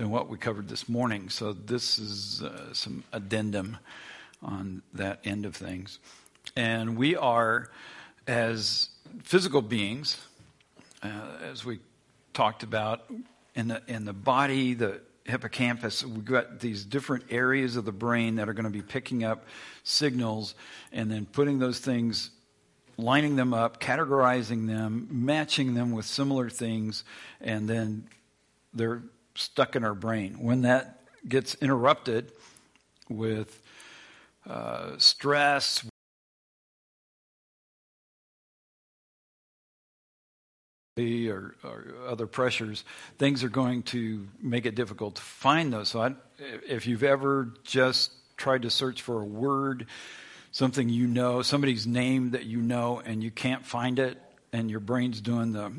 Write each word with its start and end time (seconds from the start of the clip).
than 0.00 0.08
what 0.08 0.30
we 0.30 0.38
covered 0.38 0.66
this 0.66 0.88
morning. 0.88 1.28
So 1.28 1.52
this 1.52 1.98
is 1.98 2.42
uh, 2.42 2.72
some 2.72 3.04
addendum 3.12 3.76
on 4.42 4.80
that 4.94 5.20
end 5.24 5.44
of 5.44 5.54
things. 5.54 5.98
And 6.56 6.96
we 6.96 7.16
are, 7.16 7.68
as 8.26 8.88
physical 9.24 9.60
beings, 9.60 10.16
uh, 11.02 11.10
as 11.42 11.66
we 11.66 11.80
talked 12.32 12.62
about, 12.62 13.02
in 13.54 13.68
the, 13.68 13.82
in 13.88 14.06
the 14.06 14.14
body, 14.14 14.72
the 14.72 15.02
hippocampus, 15.26 16.02
we've 16.02 16.24
got 16.24 16.60
these 16.60 16.82
different 16.82 17.24
areas 17.28 17.76
of 17.76 17.84
the 17.84 17.92
brain 17.92 18.36
that 18.36 18.48
are 18.48 18.54
going 18.54 18.64
to 18.64 18.70
be 18.70 18.80
picking 18.80 19.22
up 19.22 19.44
signals 19.82 20.54
and 20.92 21.10
then 21.10 21.26
putting 21.26 21.58
those 21.58 21.78
things, 21.78 22.30
lining 22.96 23.36
them 23.36 23.52
up, 23.52 23.82
categorizing 23.82 24.66
them, 24.66 25.08
matching 25.10 25.74
them 25.74 25.92
with 25.92 26.06
similar 26.06 26.48
things, 26.48 27.04
and 27.42 27.68
then 27.68 28.08
they're 28.72 29.02
stuck 29.34 29.76
in 29.76 29.84
our 29.84 29.94
brain. 29.94 30.34
When 30.40 30.62
that 30.62 31.00
gets 31.28 31.54
interrupted 31.56 32.30
with 33.08 33.60
uh, 34.48 34.92
stress, 34.98 35.84
or, 40.98 41.54
or, 41.64 41.94
other 42.06 42.26
pressures, 42.26 42.84
things 43.16 43.42
are 43.42 43.48
going 43.48 43.82
to 43.82 44.26
make 44.42 44.66
it 44.66 44.74
difficult 44.74 45.16
to 45.16 45.22
find 45.22 45.72
those. 45.72 45.88
So, 45.88 46.02
I, 46.02 46.14
if 46.68 46.86
you've 46.86 47.02
ever 47.02 47.54
just 47.64 48.12
tried 48.36 48.62
to 48.62 48.70
search 48.70 49.00
for 49.00 49.20
a 49.20 49.24
word, 49.24 49.86
something 50.52 50.88
you 50.88 51.06
know, 51.06 51.42
somebody's 51.42 51.86
name 51.86 52.32
that 52.32 52.44
you 52.44 52.60
know, 52.60 53.00
and 53.04 53.22
you 53.22 53.30
can't 53.30 53.64
find 53.64 53.98
it, 53.98 54.18
and 54.52 54.70
your 54.70 54.80
brain's 54.80 55.20
doing 55.20 55.52
the, 55.52 55.72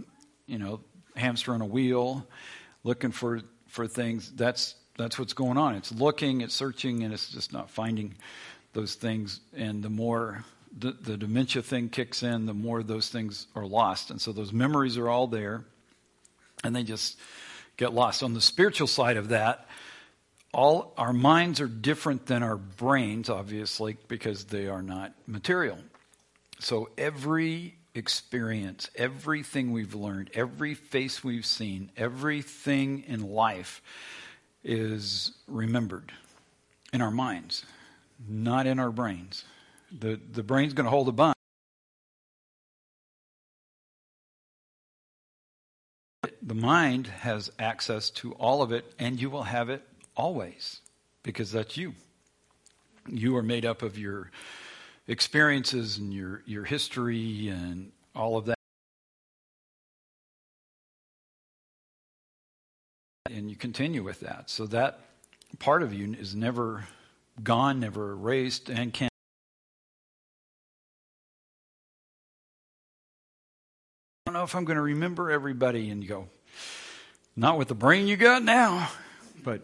you 0.48 0.58
know, 0.58 0.82
hamster 1.16 1.54
on 1.54 1.62
a 1.62 1.66
wheel, 1.66 2.26
looking 2.84 3.12
for 3.12 3.42
for 3.68 3.88
things. 3.88 4.32
That's 4.32 4.76
that's 4.98 5.18
what's 5.18 5.34
going 5.34 5.58
on. 5.58 5.76
It's 5.76 5.92
looking, 5.92 6.42
it's 6.42 6.54
searching, 6.54 7.04
and 7.04 7.14
it's 7.14 7.30
just 7.30 7.54
not 7.54 7.70
finding 7.70 8.16
those 8.74 8.96
things. 8.96 9.40
And 9.56 9.84
the 9.84 9.90
more 9.90 10.44
the, 10.78 10.92
the 10.92 11.18
dementia 11.18 11.62
thing 11.62 11.90
kicks 11.90 12.24
in, 12.24 12.46
the 12.46 12.54
more 12.54 12.84
those 12.84 13.10
things 13.10 13.48
are 13.56 13.66
lost. 13.66 14.10
And 14.12 14.22
so 14.22 14.32
those 14.32 14.54
memories 14.54 14.98
are 14.98 15.10
all 15.10 15.28
there, 15.28 15.66
and 16.64 16.76
they 16.76 16.84
just 16.84 17.20
get 17.78 17.94
lost. 17.94 18.24
On 18.24 18.34
the 18.34 18.42
spiritual 18.42 18.88
side 18.88 19.18
of 19.18 19.30
that, 19.30 19.68
all 20.54 20.94
our 20.98 21.14
minds 21.14 21.62
are 21.62 21.68
different 21.68 22.26
than 22.26 22.44
our 22.44 22.58
brains, 22.58 23.30
obviously, 23.30 23.98
because 24.08 24.46
they 24.46 24.68
are 24.68 24.82
not 24.82 25.14
material. 25.26 25.78
So 26.60 26.90
every 26.98 27.76
experience, 27.94 28.90
everything 28.96 29.72
we've 29.72 29.94
learned, 29.94 30.30
every 30.34 30.74
face 30.74 31.24
we've 31.24 31.46
seen, 31.46 31.92
everything 31.98 33.04
in 33.08 33.22
life 33.22 33.82
is 34.64 35.32
remembered 35.48 36.12
in 36.94 37.02
our 37.02 37.12
minds, 37.12 37.66
not 38.28 38.68
in 38.68 38.80
our 38.80 38.92
brains. 38.92 39.46
The, 39.92 40.20
the 40.32 40.44
brain's 40.44 40.74
going 40.74 40.86
to 40.86 40.90
hold 40.90 41.10
a 41.10 41.12
bunch. 41.12 41.36
The 46.44 46.56
mind 46.56 47.08
has 47.08 47.52
access 47.60 48.10
to 48.12 48.34
all 48.34 48.62
of 48.62 48.72
it, 48.72 48.94
and 49.00 49.22
you 49.22 49.30
will 49.30 49.44
have 49.44 49.70
it 49.70 49.84
always 50.16 50.80
because 51.24 51.52
that's 51.52 51.78
you. 51.78 51.94
You 53.08 53.36
are 53.38 53.44
made 53.44 53.66
up 53.66 53.82
of 53.82 53.98
your 53.98 54.32
experiences 55.08 55.98
and 55.98 56.14
your, 56.14 56.44
your 56.46 56.64
history 56.64 57.50
and 57.50 57.92
all 58.16 58.38
of 58.38 58.46
that. 58.46 58.56
And 63.30 63.50
you 63.50 63.56
continue 63.56 64.04
with 64.04 64.20
that. 64.22 64.50
So 64.50 64.66
that 64.68 65.00
part 65.60 65.84
of 65.84 65.94
you 65.94 66.14
is 66.14 66.36
never 66.36 66.86
gone, 67.44 67.80
never 67.80 68.12
erased, 68.12 68.70
and 68.70 68.94
can 68.94 69.10
I 74.26 74.32
don't 74.32 74.34
know 74.36 74.44
if 74.44 74.56
I'm 74.56 74.66
going 74.66 74.76
to 74.76 74.82
remember 74.82 75.32
everybody. 75.32 75.90
And 75.90 76.04
you 76.04 76.10
go, 76.10 76.30
not 77.36 77.58
with 77.58 77.70
the 77.70 77.76
brain 77.76 78.08
you 78.08 78.18
got 78.18 78.44
now, 78.44 78.90
but 79.44 79.62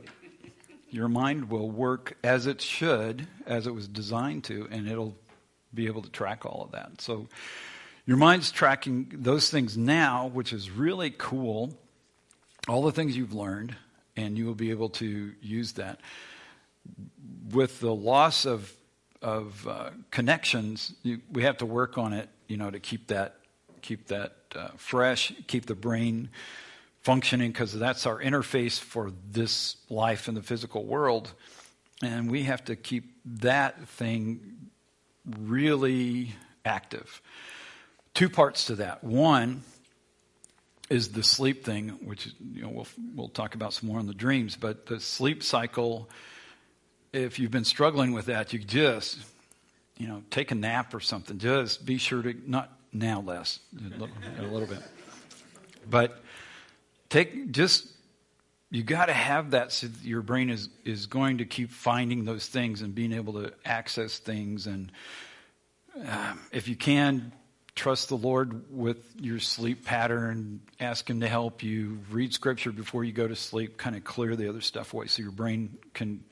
your 0.90 1.08
mind 1.08 1.50
will 1.50 1.70
work 1.70 2.18
as 2.24 2.48
it 2.48 2.62
should, 2.62 3.28
as 3.46 3.68
it 3.68 3.72
was 3.72 3.88
designed 3.88 4.46
to, 4.46 4.68
and 4.72 4.88
it'll 4.88 5.16
be 5.74 5.88
able 5.88 6.02
to 6.02 6.10
track 6.10 6.46
all 6.46 6.64
of 6.64 6.72
that. 6.72 7.02
So 7.02 7.28
your 8.06 8.18
mind's 8.18 8.52
tracking 8.52 9.12
those 9.14 9.50
things 9.50 9.78
now, 9.78 10.28
which 10.28 10.54
is 10.54 10.72
really 10.72 11.12
cool. 11.12 11.78
All 12.68 12.84
the 12.84 12.92
things 12.92 13.16
you've 13.18 13.34
learned, 13.34 13.76
and 14.16 14.38
you 14.38 14.46
will 14.46 14.56
be 14.56 14.72
able 14.72 14.90
to 14.90 15.34
use 15.42 15.74
that. 15.74 16.00
With 17.52 17.80
the 17.80 17.94
loss 17.94 18.46
of 18.46 18.74
of 19.22 19.68
uh, 19.68 19.90
connections, 20.12 20.94
you, 21.04 21.20
we 21.32 21.44
have 21.44 21.58
to 21.58 21.66
work 21.66 21.98
on 21.98 22.14
it, 22.14 22.30
you 22.48 22.56
know, 22.56 22.70
to 22.70 22.80
keep 22.80 23.08
that 23.08 23.36
keep 23.82 24.08
that 24.08 24.36
uh, 24.56 24.70
fresh, 24.78 25.34
keep 25.48 25.66
the 25.66 25.76
brain 25.76 26.30
functioning, 27.02 27.52
because 27.52 27.78
that's 27.78 28.06
our 28.06 28.22
interface 28.22 28.80
for 28.80 29.12
this 29.32 29.78
life 29.90 30.28
in 30.28 30.36
the 30.36 30.42
physical 30.42 30.86
world. 30.86 31.34
And 32.02 32.30
we 32.30 32.44
have 32.44 32.64
to 32.66 32.76
keep 32.76 33.16
that 33.26 33.88
thing 33.88 34.67
really 35.40 36.34
active. 36.66 37.22
Two 38.14 38.30
parts 38.30 38.66
to 38.66 38.76
that. 38.76 39.04
One 39.04 39.64
is 40.90 41.10
the 41.10 41.24
sleep 41.24 41.66
thing, 41.66 41.90
which 42.04 42.34
you 42.54 42.62
know 42.62 42.70
we'll 42.70 42.88
we'll 43.16 43.30
talk 43.30 43.56
about 43.56 43.74
some 43.74 43.90
more 43.90 44.00
on 44.00 44.08
the 44.08 44.14
dreams. 44.14 44.56
But 44.56 44.86
the 44.86 45.00
sleep 45.00 45.44
cycle, 45.44 46.10
if 47.14 47.40
you've 47.40 47.52
been 47.52 47.66
struggling 47.66 48.14
with 48.14 48.26
that, 48.28 48.54
you 48.54 48.60
just 48.60 49.20
you 49.98 50.08
know 50.08 50.24
take 50.30 50.52
a 50.52 50.56
nap 50.56 50.94
or 50.94 51.00
something. 51.00 51.38
Just 51.38 51.86
be 51.86 51.98
sure 51.98 52.22
to 52.22 52.36
not 52.46 52.72
now 52.94 53.22
less, 53.22 53.60
a 53.78 53.90
little, 53.90 54.10
a 54.40 54.44
little 54.44 54.68
bit. 54.68 54.82
But 55.90 56.24
take 57.10 57.52
just 57.52 57.88
you 58.70 58.84
got 58.84 59.06
to 59.06 59.14
have 59.14 59.52
that 59.52 59.72
so 59.72 59.88
that 59.88 60.04
your 60.04 60.22
brain 60.22 60.50
is 60.50 60.70
is 60.84 61.06
going 61.06 61.40
to 61.40 61.46
keep 61.46 61.72
finding 61.72 62.26
those 62.26 62.48
things 62.48 62.82
and 62.82 62.94
being 62.94 63.14
able 63.14 63.34
to 63.34 63.54
access 63.66 64.20
things 64.20 64.68
and 64.68 64.92
um, 66.08 66.40
if 66.52 66.68
you 66.68 66.76
can 66.76 67.32
trust 67.76 68.10
the 68.10 68.18
lord 68.18 68.64
with 68.72 68.98
your 69.20 69.40
sleep 69.40 69.86
pattern 69.86 70.60
ask 70.80 71.10
him 71.10 71.22
to 71.22 71.28
help 71.28 71.64
you 71.64 72.00
read 72.12 72.34
scripture 72.34 72.72
before 72.72 73.04
you 73.04 73.12
go 73.12 73.28
to 73.28 73.36
sleep 73.36 73.78
kind 73.78 73.96
of 73.96 74.04
clear 74.04 74.36
the 74.36 74.50
other 74.50 74.62
stuff 74.62 74.94
away 74.94 75.08
so 75.08 75.22
your 75.22 75.32
brain 75.32 75.78
can 75.94 76.24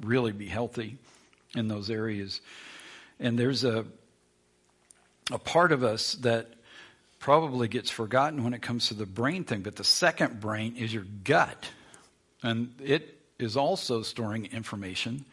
really 0.00 0.32
be 0.32 0.46
healthy 0.46 0.96
in 1.56 1.68
those 1.68 1.90
areas 1.90 2.40
and 3.18 3.38
there's 3.38 3.64
a 3.64 3.84
a 5.32 5.38
part 5.38 5.72
of 5.72 5.84
us 5.84 6.14
that 6.16 6.48
probably 7.18 7.68
gets 7.68 7.90
forgotten 7.90 8.42
when 8.42 8.54
it 8.54 8.62
comes 8.62 8.88
to 8.88 8.94
the 8.94 9.06
brain 9.06 9.44
thing, 9.44 9.60
but 9.60 9.76
the 9.76 9.84
second 9.84 10.40
brain 10.40 10.74
is 10.76 10.92
your 10.92 11.04
gut. 11.24 11.68
And 12.42 12.74
it 12.82 13.18
is 13.38 13.56
also 13.56 14.02
storing 14.02 14.46
information. 14.46 15.24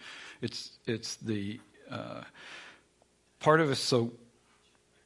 It's, 0.41 0.71
it's 0.85 1.15
the 1.15 1.59
uh, 1.89 2.21
part 3.39 3.61
of 3.61 3.69
us. 3.69 3.79
So 3.79 4.11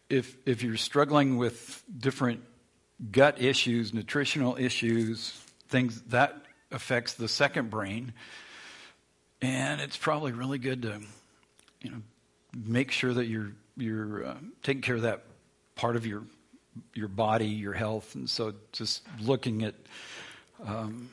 if, 0.10 0.36
if 0.46 0.64
you're 0.64 0.78
struggling 0.78 1.38
with 1.38 1.84
different 1.98 2.42
gut 3.12 3.42
issues, 3.42 3.94
nutritional 3.94 4.58
issues, 4.58 5.32
things 5.70 6.02
that 6.10 6.36
affects 6.72 7.14
the 7.14 7.28
second 7.28 7.70
brain, 7.70 8.14
and 9.42 9.82
it's 9.82 9.98
probably 9.98 10.32
really 10.32 10.60
good 10.60 10.84
to, 10.84 11.02
you 11.82 11.92
know, 11.92 12.02
make 12.54 12.92
sure 12.92 13.14
that 13.14 13.26
you're 13.26 13.52
you're 13.78 14.26
uh, 14.26 14.36
taking 14.62 14.82
care 14.82 14.96
of 14.96 15.02
that 15.04 15.24
part 15.76 15.96
of 15.96 16.06
your 16.06 16.24
your 16.94 17.08
body, 17.08 17.48
your 17.48 17.74
health, 17.74 18.16
and 18.16 18.30
so 18.30 18.54
just 18.72 19.02
looking 19.20 19.64
at 19.64 19.76
um, 20.66 21.10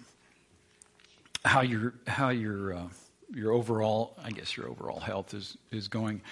how 1.48 1.62
your 1.62 1.94
how 2.06 2.28
your 2.28 2.74
uh, 2.74 2.88
your 3.34 3.52
overall, 3.52 4.16
I 4.22 4.30
guess 4.30 4.56
your 4.56 4.68
overall 4.68 5.00
health 5.00 5.34
is 5.34 5.56
is 5.70 5.88
going, 5.88 6.22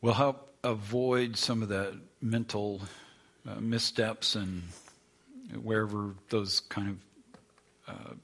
will 0.00 0.14
help 0.14 0.54
avoid 0.62 1.36
some 1.36 1.62
of 1.62 1.68
the 1.68 1.98
mental 2.20 2.80
uh, 3.48 3.56
missteps 3.60 4.36
and 4.36 4.62
wherever 5.62 6.14
those 6.28 6.60
kind 6.60 6.88
of 7.88 7.94
uh, 7.94 8.14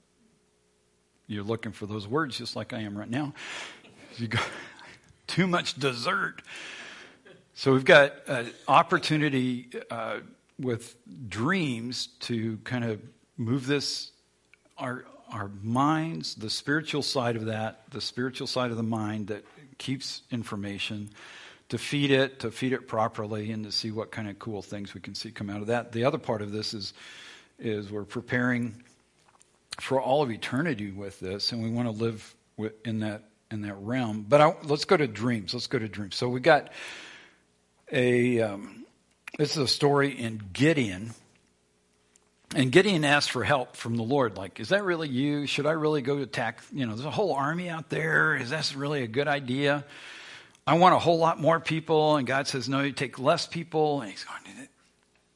you're 1.27 1.45
looking 1.45 1.73
for 1.73 1.87
those 1.87 2.07
words, 2.07 2.39
just 2.39 2.57
like 2.57 2.73
I 2.73 2.81
am 2.81 2.97
right 2.97 3.11
now. 3.11 3.35
You 4.17 4.29
got 4.29 4.49
too 5.27 5.47
much 5.47 5.75
dessert 5.75 6.43
so 7.59 7.73
we've 7.73 7.85
got 7.85 8.13
an 8.29 8.53
opportunity 8.69 9.69
uh, 9.91 10.21
with 10.61 10.95
dreams 11.29 12.07
to 12.21 12.59
kind 12.59 12.85
of 12.85 13.01
move 13.37 13.67
this, 13.67 14.13
our, 14.79 15.07
our 15.33 15.51
minds, 15.63 16.35
the 16.35 16.51
spiritual 16.51 17.03
side 17.03 17.37
of 17.37 17.47
that, 17.47 17.83
the 17.91 18.01
spiritual 18.01 18.47
side 18.47 18.71
of 18.71 18.77
the 18.77 18.83
mind 18.83 19.29
that 19.29 19.45
keeps 19.79 20.23
information, 20.31 21.11
to 21.69 21.79
feed 21.79 22.11
it, 22.11 22.41
to 22.41 22.51
feed 22.51 22.73
it 22.73 22.89
properly, 22.89 23.53
and 23.53 23.65
to 23.65 23.73
see 23.73 23.91
what 23.91 24.11
kind 24.11 24.29
of 24.29 24.39
cool 24.39 24.63
things 24.63 24.95
we 24.95 25.01
can 25.01 25.15
see 25.15 25.31
come 25.31 25.51
out 25.51 25.61
of 25.61 25.67
that. 25.67 25.93
The 25.93 26.05
other 26.05 26.19
part 26.19 26.43
of 26.43 26.51
this 26.51 26.73
is, 26.75 26.95
is 27.59 27.91
we're 27.91 28.05
preparing 28.05 28.83
for 29.81 30.01
all 30.01 30.23
of 30.23 30.31
eternity 30.31 30.91
with 30.91 31.21
this, 31.21 31.53
and 31.53 31.63
we 31.63 31.71
want 31.71 31.87
to 31.87 31.93
live 31.93 32.35
in 32.85 33.01
that 33.01 33.25
in 33.51 33.63
that 33.63 33.75
realm. 33.75 34.27
But 34.29 34.41
I, 34.41 34.55
let's 34.65 34.85
go 34.85 34.97
to 34.97 35.07
dreams. 35.07 35.55
Let's 35.55 35.69
go 35.69 35.79
to 35.79 35.89
dreams. 35.89 36.17
So 36.17 36.29
we 36.29 36.41
got 36.41 36.73
a. 37.91 38.41
Um, 38.41 38.85
this 39.39 39.53
is 39.53 39.59
a 39.59 39.69
story 39.69 40.11
in 40.11 40.43
Gideon. 40.53 41.13
And 42.55 42.73
Gideon 42.73 43.05
asked 43.05 43.31
for 43.31 43.45
help 43.45 43.77
from 43.77 43.97
the 43.97 44.03
Lord. 44.03 44.39
Like, 44.39 44.59
is 44.59 44.71
that 44.71 44.83
really 44.83 45.09
you? 45.09 45.47
Should 45.47 45.67
I 45.67 45.73
really 45.73 46.00
go 46.00 46.17
attack? 46.19 46.62
You 46.73 46.87
know, 46.87 46.95
there's 46.95 47.05
a 47.05 47.11
whole 47.11 47.35
army 47.35 47.69
out 47.69 47.91
there. 47.91 48.37
Is 48.37 48.50
that 48.50 48.75
really 48.75 49.03
a 49.03 49.06
good 49.06 49.29
idea? 49.29 49.85
I 50.67 50.75
want 50.79 50.95
a 50.95 50.99
whole 50.99 51.19
lot 51.19 51.39
more 51.39 51.61
people. 51.61 52.17
And 52.17 52.27
God 52.27 52.47
says, 52.47 52.69
no, 52.69 52.81
you 52.81 52.93
take 52.93 53.19
less 53.19 53.47
people. 53.47 54.00
And 54.00 54.11
he's 54.11 54.25
going, 54.25 54.41
it 54.62 54.71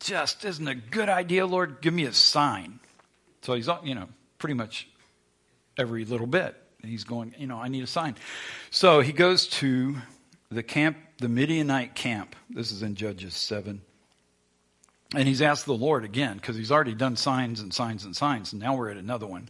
just 0.00 0.44
isn't 0.44 0.66
a 0.66 0.74
good 0.74 1.10
idea, 1.10 1.46
Lord. 1.46 1.82
Give 1.82 1.92
me 1.92 2.04
a 2.04 2.14
sign. 2.14 2.80
So 3.42 3.54
he's, 3.54 3.68
you 3.84 3.94
know, 3.94 4.08
pretty 4.38 4.54
much 4.54 4.88
every 5.78 6.06
little 6.06 6.26
bit. 6.26 6.56
He's 6.82 7.04
going, 7.04 7.34
you 7.38 7.46
know, 7.46 7.58
I 7.58 7.68
need 7.68 7.84
a 7.84 7.86
sign. 7.86 8.16
So 8.70 9.00
he 9.00 9.12
goes 9.12 9.48
to 9.48 9.96
the 10.50 10.62
camp, 10.62 10.96
the 11.18 11.28
Midianite 11.28 11.94
camp. 11.94 12.36
This 12.48 12.72
is 12.72 12.82
in 12.82 12.94
Judges 12.94 13.34
7. 13.34 13.82
And 15.14 15.28
he's 15.28 15.42
asked 15.42 15.66
the 15.66 15.74
Lord 15.74 16.04
again 16.04 16.36
because 16.36 16.56
he's 16.56 16.72
already 16.72 16.94
done 16.94 17.16
signs 17.16 17.60
and 17.60 17.72
signs 17.72 18.04
and 18.04 18.16
signs. 18.16 18.52
And 18.52 18.62
now 18.62 18.76
we're 18.76 18.90
at 18.90 18.96
another 18.96 19.26
one. 19.26 19.48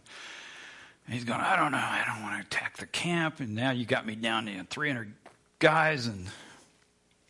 And 1.05 1.13
he's 1.13 1.23
going, 1.23 1.39
I 1.39 1.55
don't 1.55 1.71
know. 1.71 1.77
I 1.77 2.03
don't 2.05 2.21
want 2.21 2.41
to 2.41 2.45
attack 2.45 2.77
the 2.77 2.85
camp. 2.85 3.39
And 3.39 3.55
now 3.55 3.71
you 3.71 3.85
got 3.85 4.05
me 4.05 4.15
down 4.15 4.45
to 4.47 4.63
300 4.63 5.13
guys. 5.59 6.07
And 6.07 6.27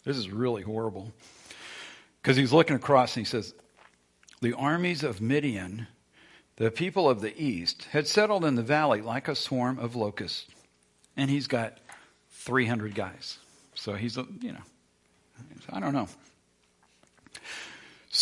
this 0.03 0.17
is 0.17 0.29
really 0.29 0.63
horrible. 0.63 1.11
Because 2.21 2.37
he's 2.37 2.53
looking 2.53 2.75
across 2.75 3.15
and 3.15 3.25
he 3.25 3.29
says, 3.29 3.53
The 4.41 4.53
armies 4.53 5.03
of 5.03 5.21
Midian 5.21 5.87
the 6.55 6.69
people 6.69 7.09
of 7.09 7.21
the 7.21 7.35
east 7.41 7.87
had 7.91 8.07
settled 8.07 8.45
in 8.45 8.55
the 8.55 8.61
valley 8.61 9.01
like 9.01 9.27
a 9.27 9.35
swarm 9.35 9.79
of 9.79 9.95
locusts. 9.95 10.45
And 11.17 11.29
he's 11.29 11.47
got 11.47 11.79
300 12.31 12.93
guys. 12.93 13.39
So 13.75 13.93
he's, 13.93 14.17
you 14.17 14.51
know, 14.51 14.61
I 15.71 15.79
don't 15.79 15.93
know. 15.93 16.07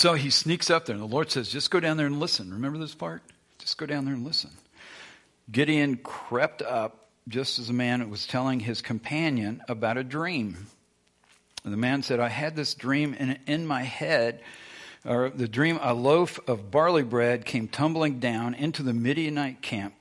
So 0.01 0.15
he 0.15 0.31
sneaks 0.31 0.71
up 0.71 0.87
there, 0.87 0.95
and 0.95 1.03
the 1.03 1.07
Lord 1.07 1.29
says, 1.29 1.47
Just 1.47 1.69
go 1.69 1.79
down 1.79 1.95
there 1.95 2.07
and 2.07 2.19
listen. 2.19 2.51
Remember 2.51 2.79
this 2.79 2.95
part? 2.95 3.21
Just 3.59 3.77
go 3.77 3.85
down 3.85 4.05
there 4.05 4.15
and 4.15 4.25
listen. 4.25 4.49
Gideon 5.51 5.97
crept 5.97 6.63
up 6.63 7.09
just 7.27 7.59
as 7.59 7.69
a 7.69 7.73
man 7.73 8.09
was 8.09 8.25
telling 8.25 8.61
his 8.61 8.81
companion 8.81 9.61
about 9.69 9.97
a 9.97 10.03
dream. 10.03 10.65
And 11.63 11.71
the 11.71 11.77
man 11.77 12.01
said, 12.01 12.19
I 12.19 12.29
had 12.29 12.55
this 12.55 12.73
dream 12.73 13.13
in, 13.13 13.37
in 13.45 13.67
my 13.67 13.83
head 13.83 14.41
or 15.05 15.29
the 15.29 15.47
dream, 15.47 15.77
a 15.79 15.93
loaf 15.93 16.39
of 16.47 16.71
barley 16.71 17.03
bread 17.03 17.45
came 17.45 17.67
tumbling 17.67 18.19
down 18.19 18.55
into 18.55 18.81
the 18.81 18.93
Midianite 18.95 19.61
camp. 19.61 19.93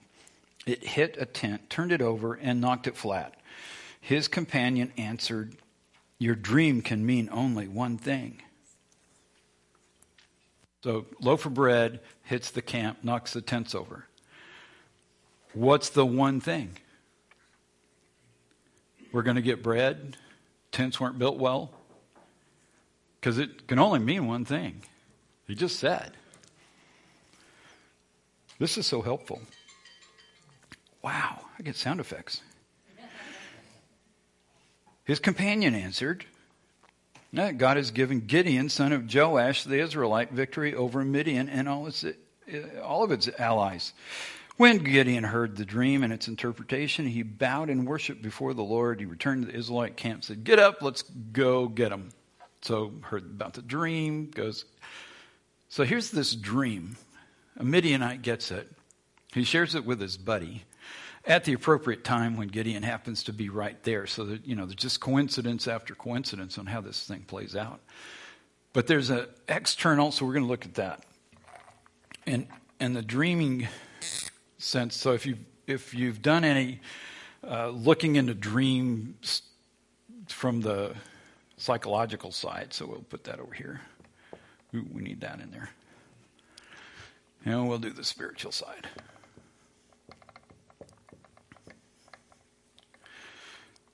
It 0.64 0.82
hit 0.82 1.16
a 1.18 1.26
tent, 1.26 1.68
turned 1.68 1.92
it 1.92 2.00
over, 2.00 2.32
and 2.32 2.58
knocked 2.58 2.86
it 2.86 2.96
flat. 2.96 3.34
His 4.00 4.28
companion 4.28 4.94
answered, 4.96 5.56
Your 6.18 6.36
dream 6.36 6.80
can 6.80 7.04
mean 7.04 7.28
only 7.30 7.68
one 7.68 7.98
thing. 7.98 8.40
So, 10.82 11.06
loaf 11.20 11.44
of 11.44 11.54
bread 11.54 12.00
hits 12.22 12.50
the 12.50 12.62
camp, 12.62 12.98
knocks 13.02 13.34
the 13.34 13.42
tents 13.42 13.74
over. 13.74 14.06
What's 15.52 15.90
the 15.90 16.06
one 16.06 16.40
thing? 16.40 16.76
We're 19.12 19.22
going 19.22 19.36
to 19.36 19.42
get 19.42 19.62
bread. 19.62 20.16
Tents 20.72 21.00
weren't 21.00 21.18
built 21.18 21.38
well. 21.38 21.70
Because 23.20 23.38
it 23.38 23.66
can 23.66 23.78
only 23.78 23.98
mean 23.98 24.26
one 24.26 24.44
thing. 24.44 24.82
He 25.46 25.54
just 25.54 25.78
said. 25.78 26.12
This 28.58 28.78
is 28.78 28.86
so 28.86 29.02
helpful. 29.02 29.40
Wow, 31.02 31.44
I 31.58 31.62
get 31.62 31.76
sound 31.76 31.98
effects. 31.98 32.40
His 35.04 35.18
companion 35.18 35.74
answered, 35.74 36.24
God 37.34 37.76
has 37.76 37.90
given 37.90 38.20
Gideon, 38.20 38.68
son 38.68 38.92
of 38.92 39.12
Joash, 39.12 39.64
the 39.64 39.80
Israelite, 39.80 40.32
victory 40.32 40.74
over 40.74 41.04
Midian 41.04 41.48
and 41.48 41.68
all, 41.68 41.86
its, 41.86 42.04
uh, 42.04 42.12
all 42.82 43.04
of 43.04 43.12
its 43.12 43.28
allies. 43.38 43.92
When 44.56 44.78
Gideon 44.78 45.24
heard 45.24 45.56
the 45.56 45.64
dream 45.64 46.02
and 46.02 46.12
its 46.12 46.28
interpretation, 46.28 47.06
he 47.06 47.22
bowed 47.22 47.70
and 47.70 47.86
worshiped 47.86 48.20
before 48.20 48.52
the 48.52 48.62
Lord. 48.62 49.00
He 49.00 49.06
returned 49.06 49.46
to 49.46 49.52
the 49.52 49.58
Israelite 49.58 49.96
camp 49.96 50.16
and 50.16 50.24
said, 50.24 50.44
Get 50.44 50.58
up, 50.58 50.82
let's 50.82 51.02
go 51.02 51.68
get 51.68 51.92
him. 51.92 52.10
So 52.62 52.92
heard 53.02 53.24
about 53.24 53.54
the 53.54 53.62
dream, 53.62 54.30
goes. 54.30 54.66
So 55.68 55.84
here's 55.84 56.10
this 56.10 56.34
dream. 56.34 56.96
A 57.56 57.64
Midianite 57.64 58.22
gets 58.22 58.50
it. 58.50 58.70
He 59.32 59.44
shares 59.44 59.74
it 59.74 59.86
with 59.86 60.00
his 60.00 60.16
buddy 60.16 60.64
at 61.26 61.44
the 61.44 61.52
appropriate 61.52 62.04
time 62.04 62.36
when 62.36 62.48
Gideon 62.48 62.82
happens 62.82 63.22
to 63.24 63.32
be 63.32 63.48
right 63.48 63.82
there. 63.82 64.06
So 64.06 64.24
that, 64.24 64.46
you 64.46 64.56
know, 64.56 64.64
there's 64.64 64.76
just 64.76 65.00
coincidence 65.00 65.68
after 65.68 65.94
coincidence 65.94 66.58
on 66.58 66.66
how 66.66 66.80
this 66.80 67.04
thing 67.04 67.22
plays 67.22 67.54
out. 67.54 67.80
But 68.72 68.86
there's 68.86 69.10
an 69.10 69.26
external, 69.48 70.12
so 70.12 70.24
we're 70.24 70.34
going 70.34 70.44
to 70.44 70.50
look 70.50 70.64
at 70.64 70.74
that. 70.74 71.04
And 72.26 72.46
and 72.78 72.96
the 72.96 73.02
dreaming 73.02 73.68
sense. 74.58 74.96
So 74.96 75.12
if 75.12 75.26
you 75.26 75.36
if 75.66 75.94
you've 75.94 76.22
done 76.22 76.44
any 76.44 76.80
uh, 77.46 77.68
looking 77.68 78.16
into 78.16 78.34
dreams 78.34 79.42
from 80.28 80.60
the 80.60 80.94
psychological 81.56 82.32
side. 82.32 82.72
So 82.72 82.86
we'll 82.86 83.04
put 83.08 83.24
that 83.24 83.38
over 83.38 83.52
here. 83.52 83.80
Ooh, 84.74 84.86
we 84.92 85.02
need 85.02 85.20
that 85.20 85.40
in 85.40 85.50
there. 85.50 85.70
And 87.44 87.68
we'll 87.68 87.78
do 87.78 87.90
the 87.90 88.04
spiritual 88.04 88.52
side. 88.52 88.88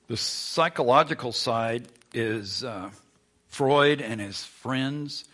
The 0.08 0.16
psychological 0.16 1.32
side 1.32 1.88
is 2.14 2.62
uh, 2.62 2.90
Freud 3.48 4.00
and 4.00 4.20
his 4.20 4.44
friends. 4.44 5.24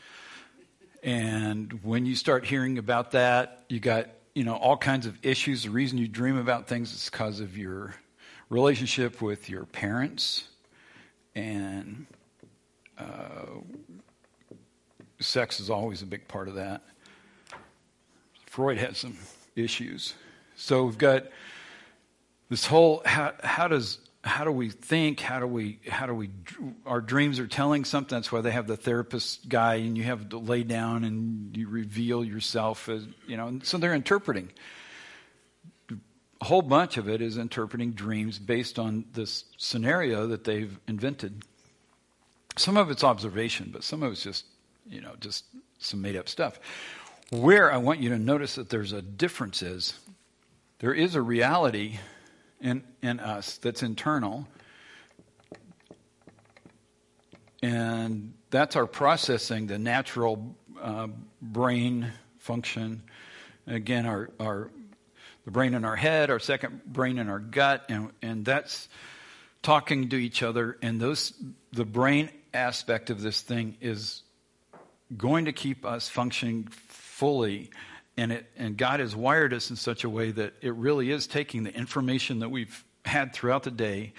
And 1.03 1.81
when 1.83 2.07
you 2.07 2.15
start 2.15 2.47
hearing 2.47 2.79
about 2.79 3.11
that, 3.11 3.65
you 3.69 3.81
got 3.81 4.09
you 4.35 4.45
know 4.45 4.55
all 4.55 4.79
kinds 4.79 5.05
of 5.05 5.19
issues. 5.23 5.65
The 5.65 5.71
reason 5.71 5.99
you 5.99 6.09
dream 6.09 6.39
about 6.39 6.69
things 6.69 6.93
is 6.95 7.11
because 7.11 7.41
of 7.41 7.59
your 7.59 7.95
relationship 8.49 9.21
with 9.21 9.51
your 9.51 9.65
parents 9.65 10.45
and 11.35 12.07
uh, 12.99 13.61
sex 15.21 15.61
is 15.61 15.69
always 15.69 16.01
a 16.01 16.07
big 16.07 16.29
part 16.29 16.49
of 16.49 16.55
that. 16.55 16.83
Freud 18.47 18.79
had 18.79 18.97
some 18.97 19.19
issues. 19.55 20.15
So 20.57 20.85
we've 20.85 20.99
got 20.99 21.27
this 22.49 22.67
whole 22.67 23.03
how, 23.05 23.33
how 23.43 23.69
does 23.69 23.99
how 24.25 24.45
do 24.45 24.53
we 24.53 24.71
think? 24.71 25.21
How 25.21 25.41
do 25.41 25.47
we 25.47 25.81
how 25.89 26.07
do 26.07 26.15
we 26.15 26.31
our 26.87 27.01
dreams 27.01 27.41
are 27.41 27.47
telling 27.49 27.85
something. 27.85 28.17
That's 28.17 28.31
why 28.31 28.41
they 28.41 28.53
have 28.53 28.69
the 28.69 28.77
therapist 28.77 29.49
guy 29.49 29.77
and 29.77 29.99
you 29.99 30.05
have 30.05 30.29
to 30.29 30.39
lay 30.39 30.63
down 30.63 31.03
and 31.05 31.57
you 31.57 31.69
reveal 31.69 32.25
yourself 32.25 32.89
as 32.89 33.05
you 33.27 33.37
know 33.37 33.49
and 33.49 33.67
so 33.67 33.79
they're 33.79 33.95
interpreting. 33.95 34.51
A 36.41 36.45
whole 36.45 36.63
bunch 36.63 36.97
of 36.97 37.09
it 37.09 37.21
is 37.21 37.37
interpreting 37.37 37.93
dreams 37.93 38.39
based 38.39 38.79
on 38.79 39.05
this 39.13 39.45
scenario 39.59 40.29
that 40.29 40.45
they've 40.45 40.77
invented. 40.89 41.43
Some 42.57 42.77
of 42.77 42.91
it's 42.91 43.05
observation, 43.05 43.71
but 43.73 43.85
some 43.85 44.03
of 44.03 44.13
it's 44.13 44.25
just, 44.25 44.45
you 44.89 45.01
know, 45.01 45.13
just 45.21 45.45
some 45.79 46.03
made 46.03 46.17
up 46.17 46.29
stuff. 46.29 46.59
Where 47.31 47.73
I 47.73 47.77
want 47.77 48.01
you 48.01 48.09
to 48.09 48.19
notice 48.19 48.57
that 48.57 48.71
there's 48.71 48.93
a 48.93 49.01
difference 49.01 49.63
is 49.63 49.95
there 50.81 50.93
is 50.93 51.15
a 51.15 51.23
reality 51.23 51.99
in, 52.63 52.85
in 53.03 53.21
us 53.21 53.59
that's 53.59 53.83
internal. 53.83 54.49
And 57.63 58.35
that's 58.51 58.75
our 58.77 58.87
processing, 58.87 59.67
the 59.67 59.79
natural 59.79 60.57
uh, 60.81 61.09
brain 61.41 62.13
function. 62.39 63.03
Again, 63.67 64.07
our, 64.07 64.31
our 64.41 64.71
the 65.45 65.51
brain 65.51 65.75
in 65.75 65.85
our 65.85 65.97
head, 65.97 66.31
our 66.31 66.39
second 66.39 66.85
brain 66.85 67.19
in 67.19 67.29
our 67.29 67.39
gut, 67.39 67.85
and, 67.89 68.11
and 68.23 68.45
that's 68.45 68.89
talking 69.63 70.09
to 70.11 70.17
each 70.17 70.43
other. 70.43 70.77
And 70.83 71.01
those 71.01 71.33
the 71.73 71.85
brain 71.85 72.31
aspect 72.55 73.11
of 73.11 73.23
this 73.23 73.41
thing 73.41 73.77
is 73.81 74.23
going 75.17 75.47
to 75.47 75.53
keep 75.53 75.85
us 75.85 76.09
functioning 76.09 76.69
fully 76.71 77.71
and 78.23 78.31
it 78.33 78.47
and 78.57 78.77
God 78.77 79.01
has 79.01 79.17
wired 79.17 79.53
us 79.53 79.71
in 79.71 79.77
such 79.77 80.05
a 80.05 80.09
way 80.09 80.31
that 80.31 80.55
it 80.61 80.75
really 80.75 81.11
is 81.11 81.27
taking 81.27 81.65
the 81.65 81.75
information 81.75 82.39
that 82.39 82.51
we've 82.51 82.85
had 83.05 83.33
throughout 83.33 83.65
the 83.65 83.71
day 83.71 84.13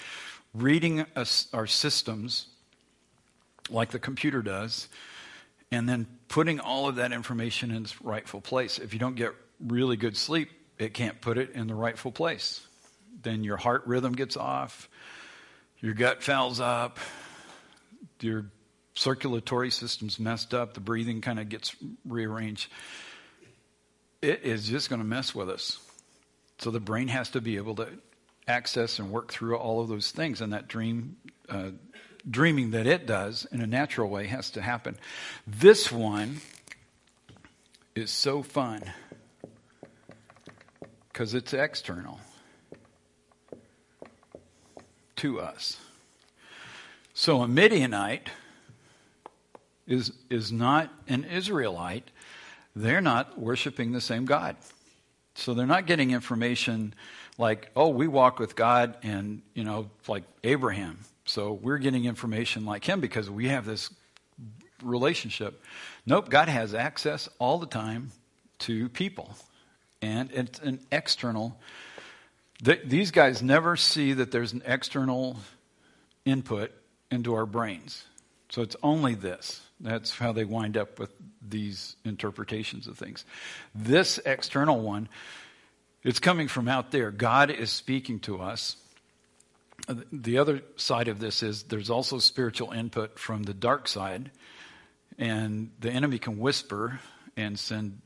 reading 0.54 1.06
us, 1.16 1.48
our 1.54 1.66
systems 1.66 2.48
like 3.70 3.92
the 3.92 4.00
computer 4.00 4.42
does 4.42 4.90
and 5.72 5.88
then 5.88 6.06
putting 6.28 6.60
all 6.60 6.90
of 6.90 6.96
that 6.98 7.14
information 7.14 7.72
in 7.72 7.84
its 7.84 8.02
rightful 8.02 8.42
place 8.42 8.78
if 8.78 8.94
you 8.94 9.00
don't 9.00 9.16
get 9.16 9.34
really 9.66 9.96
good 9.96 10.18
sleep 10.18 10.50
it 10.78 10.94
can't 10.94 11.22
put 11.22 11.38
it 11.38 11.52
in 11.52 11.68
the 11.68 11.76
rightful 11.76 12.12
place 12.12 12.68
then 13.22 13.44
your 13.46 13.56
heart 13.56 13.84
rhythm 13.86 14.12
gets 14.12 14.36
off 14.36 14.90
your 15.80 15.94
gut 15.94 16.22
fouls 16.22 16.60
up 16.60 17.00
your 18.20 18.46
circulatory 18.96 19.72
system's 19.72 20.20
messed 20.20 20.54
up, 20.54 20.74
the 20.74 20.80
breathing 20.80 21.22
kind 21.22 21.40
of 21.40 21.50
gets 21.50 21.76
rearranged. 22.06 22.72
It 24.24 24.46
is 24.46 24.70
just 24.70 24.90
going 24.90 25.02
to 25.02 25.08
mess 25.08 25.36
with 25.36 25.50
us. 25.50 25.80
So 26.60 26.72
the 26.72 26.80
brain 26.80 27.10
has 27.10 27.32
to 27.32 27.42
be 27.42 27.58
able 27.58 27.76
to 27.76 27.90
access 28.48 28.98
and 28.98 29.12
work 29.12 29.34
through 29.34 29.58
all 29.58 29.82
of 29.82 29.90
those 29.90 30.12
things, 30.12 30.40
and 30.40 30.54
that 30.54 30.70
dream, 30.70 31.18
uh, 31.50 31.72
dreaming 32.30 32.72
that 32.72 32.88
it 32.88 33.06
does 33.06 33.46
in 33.52 33.60
a 33.60 33.68
natural 33.68 34.10
way 34.10 34.28
has 34.28 34.50
to 34.52 34.62
happen. 34.62 34.96
This 35.46 35.92
one 35.92 36.38
is 37.96 38.12
so 38.12 38.42
fun 38.44 38.94
because 41.12 41.34
it's 41.34 41.54
external 41.54 42.22
to 45.18 45.42
us. 45.42 45.78
So 47.14 47.42
a 47.42 47.48
Midianite 47.50 48.30
is, 49.86 50.14
is 50.30 50.50
not 50.50 50.90
an 51.10 51.26
Israelite. 51.26 52.10
They're 52.76 53.02
not 53.02 53.40
worshiping 53.40 53.92
the 53.92 54.02
same 54.02 54.26
God. 54.26 54.56
So 55.36 55.54
they're 55.54 55.66
not 55.66 55.88
getting 55.88 56.12
information 56.12 56.94
like, 57.38 57.70
oh, 57.76 57.90
we 57.90 58.08
walk 58.08 58.40
with 58.40 58.56
God 58.56 58.98
and, 59.04 59.42
you 59.54 59.64
know, 59.64 59.90
like 60.08 60.24
Abraham. 60.44 61.00
So 61.26 61.54
we're 61.54 61.78
getting 61.78 62.06
information 62.06 62.66
like 62.66 62.86
him 62.86 63.00
because 63.00 63.30
we 63.30 63.48
have 63.48 63.66
this 63.66 63.90
relationship. 64.84 65.64
Nope, 66.06 66.30
God 66.30 66.50
has 66.50 66.74
access 66.74 67.30
all 67.40 67.58
the 67.58 67.68
time 67.68 68.12
to 68.60 68.90
people. 68.90 69.36
And 70.02 70.32
it's 70.32 70.60
an 70.60 70.80
external. 70.92 71.60
these 72.62 73.12
guys 73.12 73.42
never 73.42 73.76
see 73.76 74.14
that 74.14 74.32
there's 74.32 74.54
an 74.54 74.64
external 74.66 75.38
input 76.26 76.72
into 77.10 77.34
our 77.34 77.46
brains. 77.46 78.06
So 78.54 78.62
it's 78.62 78.76
only 78.84 79.16
this. 79.16 79.62
That's 79.80 80.16
how 80.16 80.32
they 80.32 80.46
wind 80.46 80.78
up 80.78 81.00
with 81.00 81.10
these 81.42 81.96
interpretations 82.06 82.86
of 82.86 83.00
things. 83.00 83.26
This 83.74 84.20
external 84.28 84.80
one, 84.80 85.10
it's 86.04 86.20
coming 86.20 86.48
from 86.48 86.68
out 86.68 86.92
there. 86.92 87.10
God 87.10 87.50
is 87.50 87.72
speaking 87.72 88.20
to 88.20 88.40
us. 88.40 88.78
The 90.12 90.38
other 90.38 90.62
side 90.76 91.08
of 91.08 91.20
this 91.20 91.42
is 91.42 91.64
there's 91.64 91.90
also 91.90 92.20
spiritual 92.20 92.74
input 92.74 93.18
from 93.18 93.42
the 93.42 93.56
dark 93.56 93.88
side, 93.88 94.30
and 95.18 95.72
the 95.80 95.90
enemy 95.90 96.20
can 96.20 96.38
whisper 96.38 97.00
and 97.36 97.58
send, 97.58 98.02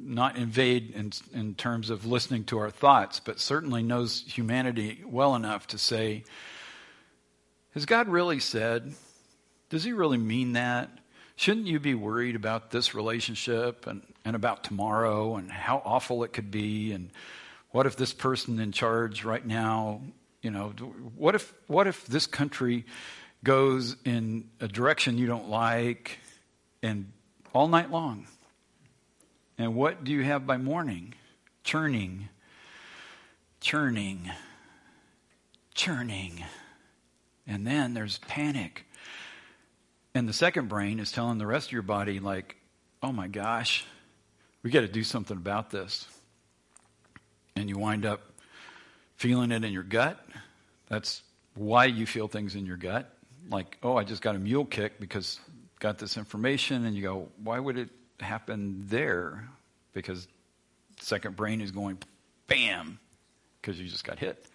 not 0.00 0.38
invade 0.38 0.92
in, 0.92 1.12
in 1.34 1.54
terms 1.54 1.90
of 1.90 2.06
listening 2.06 2.44
to 2.44 2.58
our 2.58 2.70
thoughts, 2.70 3.20
but 3.20 3.38
certainly 3.38 3.82
knows 3.82 4.24
humanity 4.26 5.02
well 5.04 5.34
enough 5.34 5.66
to 5.66 5.76
say, 5.76 6.24
Has 7.74 7.84
God 7.84 8.08
really 8.08 8.40
said? 8.40 8.94
Does 9.70 9.84
he 9.84 9.92
really 9.92 10.18
mean 10.18 10.54
that? 10.54 10.90
Shouldn't 11.36 11.66
you 11.66 11.78
be 11.78 11.94
worried 11.94 12.34
about 12.34 12.70
this 12.70 12.94
relationship 12.94 13.86
and, 13.86 14.02
and 14.24 14.34
about 14.34 14.64
tomorrow 14.64 15.36
and 15.36 15.50
how 15.50 15.82
awful 15.84 16.24
it 16.24 16.32
could 16.32 16.50
be? 16.50 16.92
And 16.92 17.10
what 17.70 17.86
if 17.86 17.96
this 17.96 18.12
person 18.12 18.58
in 18.58 18.72
charge 18.72 19.24
right 19.24 19.44
now, 19.44 20.00
you 20.42 20.50
know, 20.50 20.70
what 21.16 21.34
if, 21.34 21.52
what 21.66 21.86
if 21.86 22.06
this 22.06 22.26
country 22.26 22.86
goes 23.44 23.94
in 24.04 24.48
a 24.58 24.66
direction 24.66 25.16
you 25.18 25.26
don't 25.26 25.48
like 25.48 26.18
and 26.82 27.12
all 27.52 27.68
night 27.68 27.90
long? 27.90 28.26
And 29.58 29.74
what 29.74 30.02
do 30.02 30.12
you 30.12 30.22
have 30.24 30.46
by 30.46 30.56
morning? 30.56 31.14
Churning, 31.62 32.28
churning, 33.60 34.30
churning. 35.74 36.44
And 37.46 37.66
then 37.66 37.94
there's 37.94 38.18
panic. 38.18 38.86
And 40.14 40.28
the 40.28 40.32
second 40.32 40.68
brain 40.68 41.00
is 41.00 41.12
telling 41.12 41.38
the 41.38 41.46
rest 41.46 41.68
of 41.68 41.72
your 41.72 41.82
body, 41.82 42.18
like, 42.18 42.56
oh 43.02 43.12
my 43.12 43.28
gosh, 43.28 43.84
we 44.62 44.70
got 44.70 44.80
to 44.80 44.88
do 44.88 45.04
something 45.04 45.36
about 45.36 45.70
this. 45.70 46.06
And 47.54 47.68
you 47.68 47.78
wind 47.78 48.06
up 48.06 48.20
feeling 49.16 49.52
it 49.52 49.64
in 49.64 49.72
your 49.72 49.82
gut. 49.82 50.24
That's 50.88 51.22
why 51.54 51.86
you 51.86 52.06
feel 52.06 52.28
things 52.28 52.54
in 52.54 52.66
your 52.66 52.76
gut. 52.76 53.12
Like, 53.50 53.78
oh, 53.82 53.96
I 53.96 54.04
just 54.04 54.22
got 54.22 54.36
a 54.36 54.38
mule 54.38 54.64
kick 54.64 55.00
because 55.00 55.40
got 55.80 55.98
this 55.98 56.16
information. 56.16 56.84
And 56.84 56.96
you 56.96 57.02
go, 57.02 57.28
why 57.42 57.58
would 57.58 57.78
it 57.78 57.90
happen 58.20 58.84
there? 58.86 59.48
Because 59.92 60.26
second 61.00 61.36
brain 61.36 61.60
is 61.60 61.70
going 61.70 61.98
bam, 62.46 62.98
because 63.60 63.78
you 63.78 63.88
just 63.88 64.04
got 64.04 64.18
hit 64.18 64.46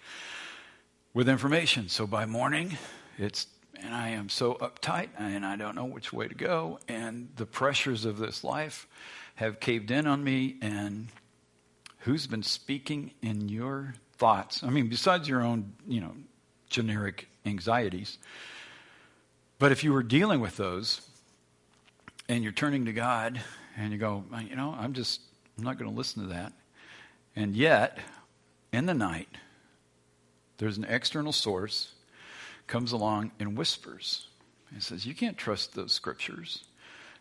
with 1.13 1.29
information. 1.29 1.89
So 1.89 2.07
by 2.07 2.25
morning, 2.25 2.77
it's 3.17 3.47
and 3.83 3.93
I 3.93 4.09
am 4.09 4.29
so 4.29 4.55
uptight 4.55 5.09
and 5.17 5.45
I 5.45 5.57
don't 5.57 5.75
know 5.75 5.85
which 5.85 6.13
way 6.13 6.27
to 6.27 6.33
go. 6.33 6.79
And 6.87 7.29
the 7.35 7.45
pressures 7.45 8.05
of 8.05 8.17
this 8.17 8.43
life 8.43 8.87
have 9.35 9.59
caved 9.59 9.91
in 9.91 10.07
on 10.07 10.23
me. 10.23 10.55
And 10.61 11.09
who's 11.99 12.25
been 12.25 12.43
speaking 12.43 13.11
in 13.21 13.49
your 13.49 13.95
thoughts? 14.17 14.63
I 14.63 14.69
mean, 14.69 14.87
besides 14.87 15.27
your 15.27 15.41
own, 15.41 15.73
you 15.87 15.99
know, 15.99 16.15
generic 16.69 17.27
anxieties. 17.45 18.17
But 19.59 19.71
if 19.71 19.83
you 19.83 19.91
were 19.93 20.03
dealing 20.03 20.39
with 20.39 20.57
those 20.57 21.01
and 22.29 22.43
you're 22.43 22.53
turning 22.53 22.85
to 22.85 22.93
God 22.93 23.41
and 23.77 23.91
you 23.91 23.97
go, 23.97 24.23
you 24.49 24.55
know, 24.55 24.75
I'm 24.77 24.93
just, 24.93 25.19
I'm 25.57 25.63
not 25.63 25.77
going 25.77 25.91
to 25.91 25.95
listen 25.95 26.23
to 26.23 26.29
that. 26.29 26.53
And 27.35 27.55
yet, 27.55 27.97
in 28.71 28.85
the 28.85 28.93
night, 28.93 29.29
there's 30.57 30.77
an 30.77 30.85
external 30.85 31.33
source 31.33 31.93
comes 32.67 32.91
along 32.91 33.31
and 33.39 33.57
whispers. 33.57 34.27
He 34.73 34.79
says, 34.79 35.05
You 35.05 35.13
can't 35.13 35.37
trust 35.37 35.75
those 35.75 35.93
scriptures. 35.93 36.63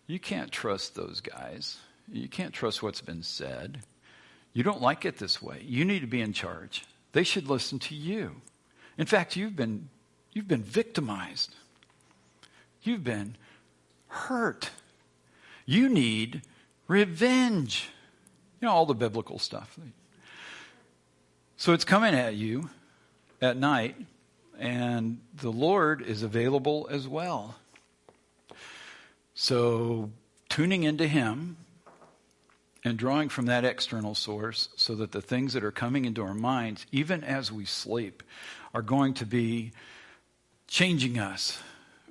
You 0.07 0.19
can't 0.19 0.51
trust 0.51 0.95
those 0.95 1.21
guys. 1.21 1.79
You 2.11 2.29
can't 2.29 2.53
trust 2.53 2.83
what's 2.83 3.01
been 3.01 3.23
said. 3.23 3.81
You 4.53 4.63
don't 4.63 4.83
like 4.83 5.05
it 5.05 5.19
this 5.19 5.41
way. 5.41 5.63
You 5.65 5.85
need 5.85 6.01
to 6.01 6.07
be 6.07 6.21
in 6.21 6.33
charge. 6.33 6.85
They 7.13 7.23
should 7.23 7.49
listen 7.49 7.79
to 7.81 7.95
you. 7.95 8.43
In 8.99 9.07
fact, 9.07 9.37
you've 9.37 9.57
been, 9.57 9.89
you've 10.33 10.49
been 10.49 10.63
victimized. 10.63 11.55
You've 12.83 13.05
been 13.05 13.37
hurt. 14.09 14.71
You 15.65 15.89
need 15.89 16.43
revenge. 16.89 17.89
You 18.61 18.69
know, 18.69 18.75
all 18.75 18.87
the 18.87 18.95
biblical 18.95 19.39
stuff. 19.39 19.79
So 21.57 21.73
it's 21.73 21.85
coming 21.85 22.15
at 22.15 22.35
you 22.35 22.69
at 23.41 23.57
night 23.57 23.97
and 24.59 25.21
the 25.35 25.51
Lord 25.51 26.03
is 26.03 26.23
available 26.23 26.89
as 26.91 27.09
well. 27.09 27.57
So, 29.35 30.11
tuning 30.49 30.83
into 30.85 31.07
Him 31.07 31.57
and 32.85 32.99
drawing 32.99 33.29
from 33.29 33.47
that 33.47 33.65
external 33.65 34.15
source 34.15 34.69
so 34.77 34.95
that 34.97 35.13
the 35.13 35.23
things 35.23 35.53
that 35.55 35.65
are 35.65 35.71
coming 35.71 36.05
into 36.05 36.23
our 36.23 36.35
minds, 36.35 36.87
even 36.93 37.25
as 37.25 37.51
we 37.51 37.65
sleep, 37.65 38.23
are 38.75 38.83
going 38.83 39.15
to 39.15 39.27
be 39.27 39.73
changing 40.67 41.19
us 41.19 41.61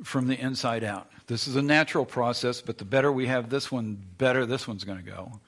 from 0.03 0.27
the 0.27 0.39
inside 0.39 0.83
out. 0.83 1.10
This 1.27 1.48
is 1.48 1.55
a 1.55 1.62
natural 1.62 2.05
process, 2.05 2.62
but 2.62 2.77
the 2.77 2.86
better 2.86 3.12
we 3.12 3.27
have 3.27 3.50
this 3.50 3.71
one, 3.71 3.98
better 4.17 4.45
this 4.45 4.67
one's 4.67 4.83
going 4.83 5.03
to 5.03 5.10
go. 5.10 5.39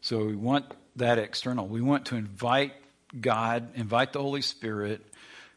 So 0.00 0.24
we 0.24 0.34
want 0.34 0.64
that 0.96 1.18
external. 1.18 1.66
We 1.66 1.80
want 1.80 2.06
to 2.06 2.16
invite 2.16 2.72
God, 3.20 3.68
invite 3.74 4.12
the 4.12 4.20
Holy 4.20 4.42
Spirit 4.42 5.04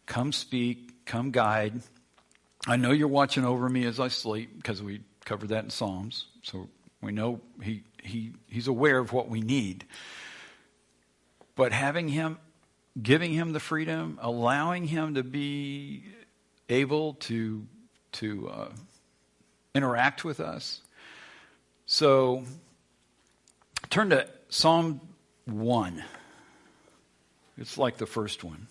Come 0.06 0.32
speak, 0.32 1.06
come 1.06 1.32
guide. 1.32 1.82
I 2.68 2.78
know 2.78 2.92
you're 2.92 3.08
watching 3.08 3.46
over 3.46 3.70
me 3.70 3.86
as 3.86 4.00
I 4.00 4.08
sleep 4.08 4.56
because 4.58 4.82
we 4.82 5.02
covered 5.24 5.50
that 5.50 5.64
in 5.64 5.70
Psalms. 5.70 6.28
So 6.44 6.70
we 7.02 7.12
know 7.12 7.42
he, 7.62 7.84
he, 8.02 8.34
he's 8.48 8.68
aware 8.68 9.00
of 9.00 9.14
what 9.14 9.30
we 9.30 9.42
need. 9.42 9.86
But 11.56 11.72
having 11.72 12.08
him, 12.08 12.38
giving 13.02 13.32
him 13.32 13.54
the 13.54 13.60
freedom, 13.60 14.20
allowing 14.22 14.86
him 14.86 15.16
to 15.16 15.24
be 15.24 16.04
able 16.70 17.14
to, 17.14 17.66
to 18.14 18.50
uh, 18.50 18.70
interact 19.74 20.24
with 20.24 20.40
us. 20.40 20.82
So 21.86 22.44
turn 23.90 24.10
to 24.10 24.28
Psalm 24.50 25.02
1. 25.46 26.04
It's 27.58 27.78
like 27.78 27.98
the 27.98 28.06
first 28.06 28.44
one. 28.44 28.68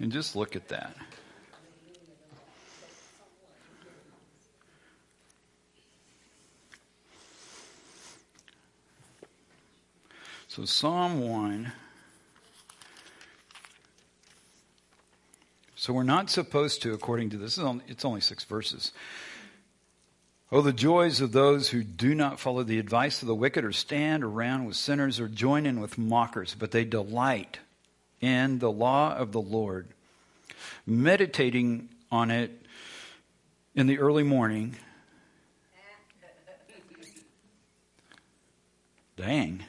And 0.00 0.10
just 0.10 0.34
look 0.34 0.56
at 0.56 0.68
that. 0.68 0.96
So, 10.48 10.64
Psalm 10.64 11.20
1. 11.20 11.72
So, 15.76 15.92
we're 15.92 16.02
not 16.02 16.30
supposed 16.30 16.80
to, 16.82 16.94
according 16.94 17.30
to 17.30 17.36
this, 17.36 17.58
it's 17.86 18.04
only 18.04 18.20
six 18.22 18.44
verses. 18.44 18.92
Oh, 20.50 20.62
the 20.62 20.72
joys 20.72 21.20
of 21.20 21.32
those 21.32 21.68
who 21.68 21.84
do 21.84 22.14
not 22.14 22.40
follow 22.40 22.62
the 22.62 22.78
advice 22.78 23.20
of 23.20 23.28
the 23.28 23.34
wicked, 23.34 23.64
or 23.64 23.72
stand 23.72 24.24
around 24.24 24.64
with 24.64 24.76
sinners, 24.76 25.20
or 25.20 25.28
join 25.28 25.66
in 25.66 25.78
with 25.78 25.98
mockers, 25.98 26.56
but 26.58 26.70
they 26.70 26.84
delight 26.84 27.58
in 28.20 28.58
the 28.58 28.70
law 28.70 29.14
of 29.14 29.32
the 29.32 29.40
Lord, 29.40 29.88
meditating 30.86 31.88
on 32.10 32.30
it 32.30 32.50
in 33.74 33.86
the 33.86 33.98
early 33.98 34.22
morning. 34.22 34.76
Dang. 39.16 39.64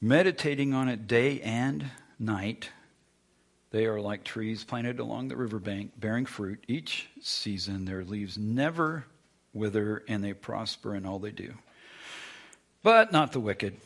Meditating 0.00 0.72
on 0.72 0.88
it 0.88 1.06
day 1.06 1.40
and 1.40 1.90
night. 2.18 2.70
They 3.70 3.86
are 3.86 4.00
like 4.00 4.24
trees 4.24 4.64
planted 4.64 4.98
along 4.98 5.28
the 5.28 5.36
riverbank, 5.36 5.92
bearing 5.98 6.26
fruit 6.26 6.64
each 6.66 7.08
season. 7.20 7.84
Their 7.84 8.04
leaves 8.04 8.38
never 8.38 9.04
wither, 9.52 10.02
and 10.08 10.24
they 10.24 10.32
prosper 10.32 10.94
in 10.94 11.06
all 11.06 11.18
they 11.18 11.30
do. 11.30 11.54
But 12.82 13.12
not 13.12 13.32
the 13.32 13.40
wicked. 13.40 13.76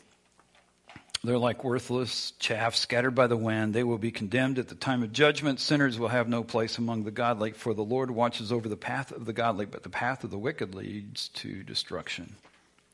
They're 1.25 1.37
like 1.37 1.63
worthless 1.63 2.31
chaff 2.39 2.75
scattered 2.75 3.15
by 3.15 3.27
the 3.27 3.37
wind. 3.37 3.73
They 3.73 3.83
will 3.83 3.97
be 3.97 4.11
condemned 4.11 4.59
at 4.59 4.67
the 4.67 4.75
time 4.75 5.03
of 5.03 5.11
judgment. 5.11 5.59
Sinners 5.59 5.97
will 5.97 6.07
have 6.07 6.29
no 6.29 6.43
place 6.43 6.77
among 6.77 7.03
the 7.03 7.11
godly, 7.11 7.51
for 7.51 7.73
the 7.73 7.83
Lord 7.83 8.11
watches 8.11 8.51
over 8.51 8.69
the 8.69 8.77
path 8.77 9.11
of 9.11 9.25
the 9.25 9.33
godly, 9.33 9.65
but 9.65 9.83
the 9.83 9.89
path 9.89 10.23
of 10.23 10.31
the 10.31 10.37
wicked 10.37 10.75
leads 10.75 11.29
to 11.29 11.63
destruction. 11.63 12.35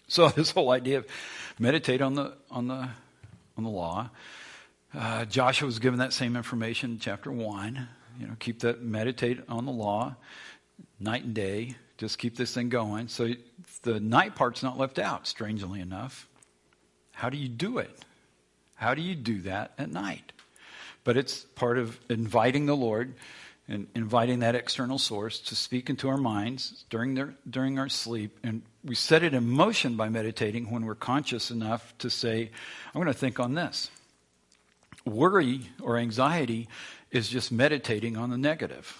So 0.07 0.29
this 0.35 0.51
whole 0.51 0.71
idea 0.71 1.00
of 1.00 1.07
meditate 1.59 2.01
on 2.01 2.15
the 2.15 2.33
on 2.50 2.67
the 2.67 2.89
on 3.57 3.63
the 3.63 3.69
law. 3.69 4.09
Uh, 4.93 5.25
Joshua 5.25 5.65
was 5.65 5.79
given 5.79 6.00
that 6.00 6.11
same 6.11 6.35
information 6.35 6.91
in 6.91 7.00
chapter 7.00 7.31
one. 7.31 7.88
You 8.19 8.27
know, 8.27 8.35
keep 8.39 8.59
that 8.61 8.81
meditate 8.81 9.39
on 9.47 9.65
the 9.65 9.71
law 9.71 10.15
night 11.00 11.23
and 11.23 11.33
day. 11.33 11.75
Just 11.97 12.17
keep 12.17 12.35
this 12.35 12.53
thing 12.53 12.69
going. 12.69 13.07
So 13.07 13.29
the 13.83 14.00
night 14.00 14.35
part's 14.35 14.63
not 14.63 14.77
left 14.77 15.00
out. 15.00 15.27
Strangely 15.27 15.79
enough, 15.79 16.27
how 17.11 17.29
do 17.29 17.38
you 17.38 17.47
do 17.47 17.77
it? 17.77 18.05
How 18.81 18.95
do 18.95 19.03
you 19.03 19.13
do 19.13 19.41
that 19.41 19.73
at 19.77 19.91
night? 19.91 20.31
But 21.03 21.15
it's 21.15 21.41
part 21.53 21.77
of 21.77 22.00
inviting 22.09 22.65
the 22.65 22.75
Lord 22.75 23.13
and 23.67 23.85
inviting 23.93 24.39
that 24.39 24.55
external 24.55 24.97
source 24.97 25.39
to 25.41 25.55
speak 25.55 25.91
into 25.91 26.09
our 26.09 26.17
minds 26.17 26.83
during, 26.89 27.13
their, 27.13 27.35
during 27.47 27.77
our 27.77 27.89
sleep. 27.89 28.39
And 28.41 28.63
we 28.83 28.95
set 28.95 29.21
it 29.21 29.35
in 29.35 29.47
motion 29.47 29.97
by 29.97 30.09
meditating 30.09 30.71
when 30.71 30.83
we're 30.83 30.95
conscious 30.95 31.51
enough 31.51 31.95
to 32.00 32.09
say, 32.09 32.50
I'm 32.88 33.00
going 33.00 33.05
to 33.05 33.13
think 33.13 33.39
on 33.39 33.53
this. 33.53 33.91
Worry 35.05 35.69
or 35.79 35.97
anxiety 35.97 36.67
is 37.11 37.29
just 37.29 37.51
meditating 37.51 38.17
on 38.17 38.31
the 38.31 38.38
negative. 38.38 38.97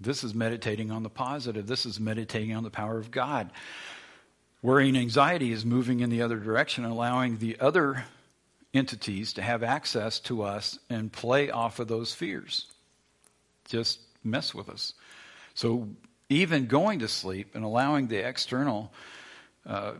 This 0.00 0.24
is 0.24 0.34
meditating 0.34 0.90
on 0.90 1.02
the 1.02 1.10
positive. 1.10 1.66
This 1.66 1.84
is 1.84 2.00
meditating 2.00 2.56
on 2.56 2.62
the 2.62 2.70
power 2.70 2.96
of 2.96 3.10
God. 3.10 3.50
Worry 4.62 4.88
and 4.88 4.96
anxiety 4.96 5.52
is 5.52 5.66
moving 5.66 6.00
in 6.00 6.08
the 6.08 6.22
other 6.22 6.38
direction, 6.38 6.86
allowing 6.86 7.36
the 7.36 7.60
other 7.60 8.06
entities 8.76 9.32
to 9.34 9.42
have 9.42 9.62
access 9.62 10.18
to 10.20 10.42
us 10.42 10.78
and 10.90 11.12
play 11.12 11.50
off 11.50 11.78
of 11.78 11.88
those 11.88 12.14
fears. 12.14 12.66
Just 13.66 14.00
mess 14.22 14.54
with 14.54 14.68
us. 14.68 14.92
So, 15.54 15.88
even 16.28 16.66
going 16.66 16.98
to 17.00 17.08
sleep 17.08 17.54
and 17.54 17.64
allowing 17.64 18.08
the 18.08 18.26
external 18.26 18.92
uh, 19.64 19.92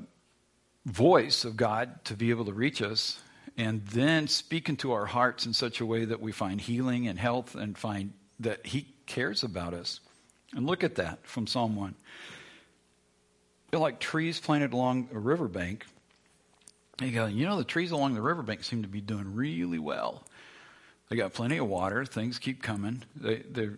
voice 0.85 1.45
of 1.45 1.57
God 1.57 2.05
to 2.07 2.15
be 2.15 2.31
able 2.31 2.45
to 2.47 2.53
reach 2.53 2.83
us 2.83 3.21
and 3.57 3.85
then 3.87 4.29
speak 4.29 4.69
into 4.69 4.93
our 4.93 5.07
hearts 5.07 5.47
in 5.47 5.53
such 5.53 5.81
a 5.81 5.87
way 5.87 6.05
that 6.05 6.21
we 6.21 6.33
find 6.33 6.61
healing 6.61 7.09
and 7.09 7.19
health 7.19 7.55
and 7.55 7.79
find 7.79 8.13
that 8.41 8.67
He 8.67 8.87
cares 9.07 9.43
about 9.43 9.73
us. 9.73 10.01
And 10.55 10.67
look 10.67 10.85
at 10.85 10.97
that 10.97 11.27
from 11.27 11.47
Psalm 11.47 11.77
1. 11.77 11.95
They're 13.71 13.81
like 13.81 13.99
trees 13.99 14.39
planted 14.39 14.73
along 14.73 15.09
a 15.13 15.19
riverbank 15.19 15.87
you 17.01 17.47
know, 17.47 17.59
the 17.59 17.65
trees 17.65 17.91
along 17.91 18.15
the 18.15 18.23
riverbank 18.23 18.65
seem 18.65 18.83
to 18.83 18.89
be 18.89 19.01
doing 19.01 19.35
really 19.35 19.79
well. 19.79 20.25
They 21.09 21.17
got 21.17 21.35
plenty 21.35 21.59
of 21.59 21.69
water. 21.69 22.05
Things 22.05 22.39
keep 22.39 22.63
coming. 22.63 23.05
They 23.15 23.37
they 23.37 23.69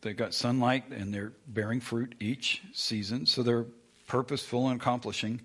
they 0.00 0.12
got 0.12 0.34
sunlight 0.34 0.88
and 0.90 1.12
they're 1.12 1.32
bearing 1.46 1.80
fruit 1.80 2.14
each 2.20 2.62
season, 2.72 3.26
so 3.26 3.42
they're 3.42 3.66
purposeful 4.06 4.68
in 4.70 4.76
accomplishing 4.76 5.40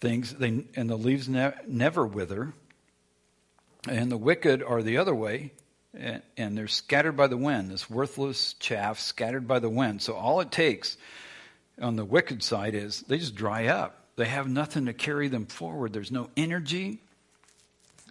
things. 0.00 0.34
They 0.34 0.64
and 0.74 0.90
the 0.90 0.96
leaves 0.96 1.28
ne- 1.28 1.54
never 1.66 2.06
wither. 2.06 2.52
And 3.88 4.10
the 4.10 4.16
wicked 4.16 4.64
are 4.64 4.82
the 4.82 4.98
other 4.98 5.14
way, 5.14 5.52
and, 5.94 6.20
and 6.36 6.58
they're 6.58 6.66
scattered 6.66 7.16
by 7.16 7.28
the 7.28 7.36
wind. 7.36 7.70
This 7.70 7.88
worthless 7.88 8.54
chaff 8.54 8.98
scattered 8.98 9.46
by 9.46 9.60
the 9.60 9.70
wind. 9.70 10.02
So 10.02 10.14
all 10.14 10.40
it 10.40 10.50
takes 10.50 10.96
on 11.80 11.94
the 11.94 12.04
wicked 12.04 12.42
side 12.42 12.74
is 12.74 13.02
they 13.02 13.18
just 13.18 13.36
dry 13.36 13.66
up 13.66 14.05
they 14.16 14.24
have 14.24 14.48
nothing 14.48 14.86
to 14.86 14.92
carry 14.92 15.28
them 15.28 15.46
forward. 15.46 15.92
There's 15.92 16.10
no 16.10 16.30
energy. 16.36 17.00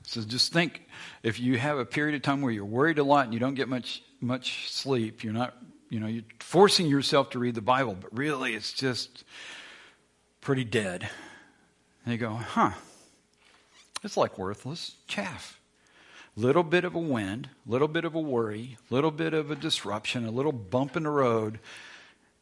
So 0.03 0.21
just 0.21 0.53
think 0.53 0.87
if 1.23 1.39
you 1.39 1.57
have 1.57 1.79
a 1.79 1.85
period 1.85 2.15
of 2.15 2.21
time 2.21 2.41
where 2.41 2.51
you're 2.51 2.63
worried 2.63 2.99
a 2.99 3.03
lot 3.03 3.25
and 3.25 3.33
you 3.33 3.39
don't 3.39 3.55
get 3.55 3.67
much 3.67 4.03
much 4.21 4.71
sleep, 4.71 5.23
you're 5.23 5.33
not, 5.33 5.55
you 5.89 5.99
know, 5.99 6.07
you're 6.07 6.23
forcing 6.39 6.87
yourself 6.87 7.31
to 7.31 7.39
read 7.39 7.55
the 7.55 7.61
Bible, 7.61 7.95
but 7.99 8.15
really 8.17 8.53
it's 8.53 8.73
just 8.73 9.23
pretty 10.41 10.63
dead. 10.63 11.09
And 12.05 12.13
you 12.13 12.17
go, 12.17 12.33
huh, 12.33 12.71
it's 14.03 14.17
like 14.17 14.37
worthless 14.37 14.95
chaff. 15.07 15.59
Little 16.35 16.63
bit 16.63 16.85
of 16.85 16.95
a 16.95 16.99
wind, 16.99 17.49
little 17.65 17.87
bit 17.87 18.03
of 18.03 18.13
a 18.13 18.19
worry, 18.19 18.77
little 18.89 19.11
bit 19.11 19.33
of 19.33 19.51
a 19.51 19.55
disruption, 19.55 20.25
a 20.25 20.31
little 20.31 20.51
bump 20.51 20.97
in 20.97 21.03
the 21.03 21.09
road, 21.09 21.59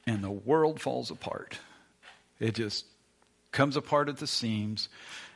and 0.08 0.23
the 0.23 0.32
world 0.32 0.82
falls 0.82 1.12
apart. 1.12 1.60
It 2.39 2.56
just 2.56 2.86
comes 3.54 3.78
apart 3.78 4.10
at 4.10 4.18
the 4.18 4.28
seams, 4.28 4.89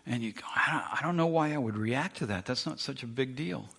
and 0.05 0.21
you 0.21 0.33
go, 0.33 0.41
I 0.53 0.99
don't 1.01 1.15
know 1.15 1.27
why 1.27 1.53
I 1.53 1.57
would 1.57 1.77
react 1.77 2.17
to 2.17 2.25
that. 2.25 2.45
That's 2.45 2.65
not 2.65 2.81
such 2.81 3.03
a 3.03 3.07
big 3.07 3.37
deal. 3.37 3.69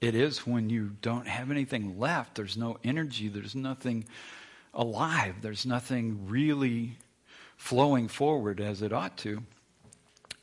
It 0.00 0.14
is 0.14 0.46
when 0.46 0.70
you 0.70 0.92
don't 1.02 1.26
have 1.26 1.50
anything 1.50 1.98
left. 1.98 2.36
There's 2.36 2.56
no 2.56 2.78
energy. 2.84 3.28
There's 3.28 3.54
nothing 3.54 4.04
alive. 4.72 5.36
There's 5.42 5.66
nothing 5.66 6.28
really 6.28 6.96
flowing 7.56 8.08
forward 8.08 8.60
as 8.60 8.80
it 8.80 8.92
ought 8.92 9.16
to. 9.18 9.42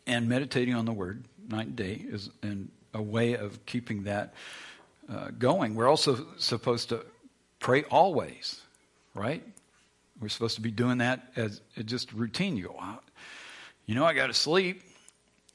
And 0.05 0.27
meditating 0.27 0.75
on 0.75 0.85
the 0.85 0.93
Word 0.93 1.23
night 1.49 1.67
and 1.67 1.75
day 1.75 2.05
is 2.07 2.29
an, 2.43 2.69
a 2.93 3.01
way 3.01 3.35
of 3.35 3.65
keeping 3.65 4.03
that 4.03 4.33
uh, 5.09 5.29
going. 5.37 5.75
We're 5.75 5.87
also 5.87 6.27
supposed 6.37 6.89
to 6.89 7.05
pray 7.59 7.83
always, 7.83 8.61
right? 9.13 9.43
We're 10.19 10.29
supposed 10.29 10.55
to 10.55 10.61
be 10.61 10.71
doing 10.71 10.99
that 10.99 11.31
as 11.35 11.61
just 11.85 12.11
routine. 12.13 12.57
You 12.57 12.65
go, 12.65 12.75
wow, 12.77 12.99
you 13.85 13.95
know, 13.95 14.05
I 14.05 14.13
got 14.13 14.27
to 14.27 14.33
sleep, 14.33 14.81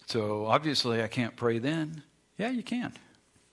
so 0.06 0.46
obviously 0.46 1.02
I 1.02 1.08
can't 1.08 1.36
pray 1.36 1.58
then. 1.58 2.02
Yeah, 2.38 2.50
you 2.50 2.62
can. 2.62 2.92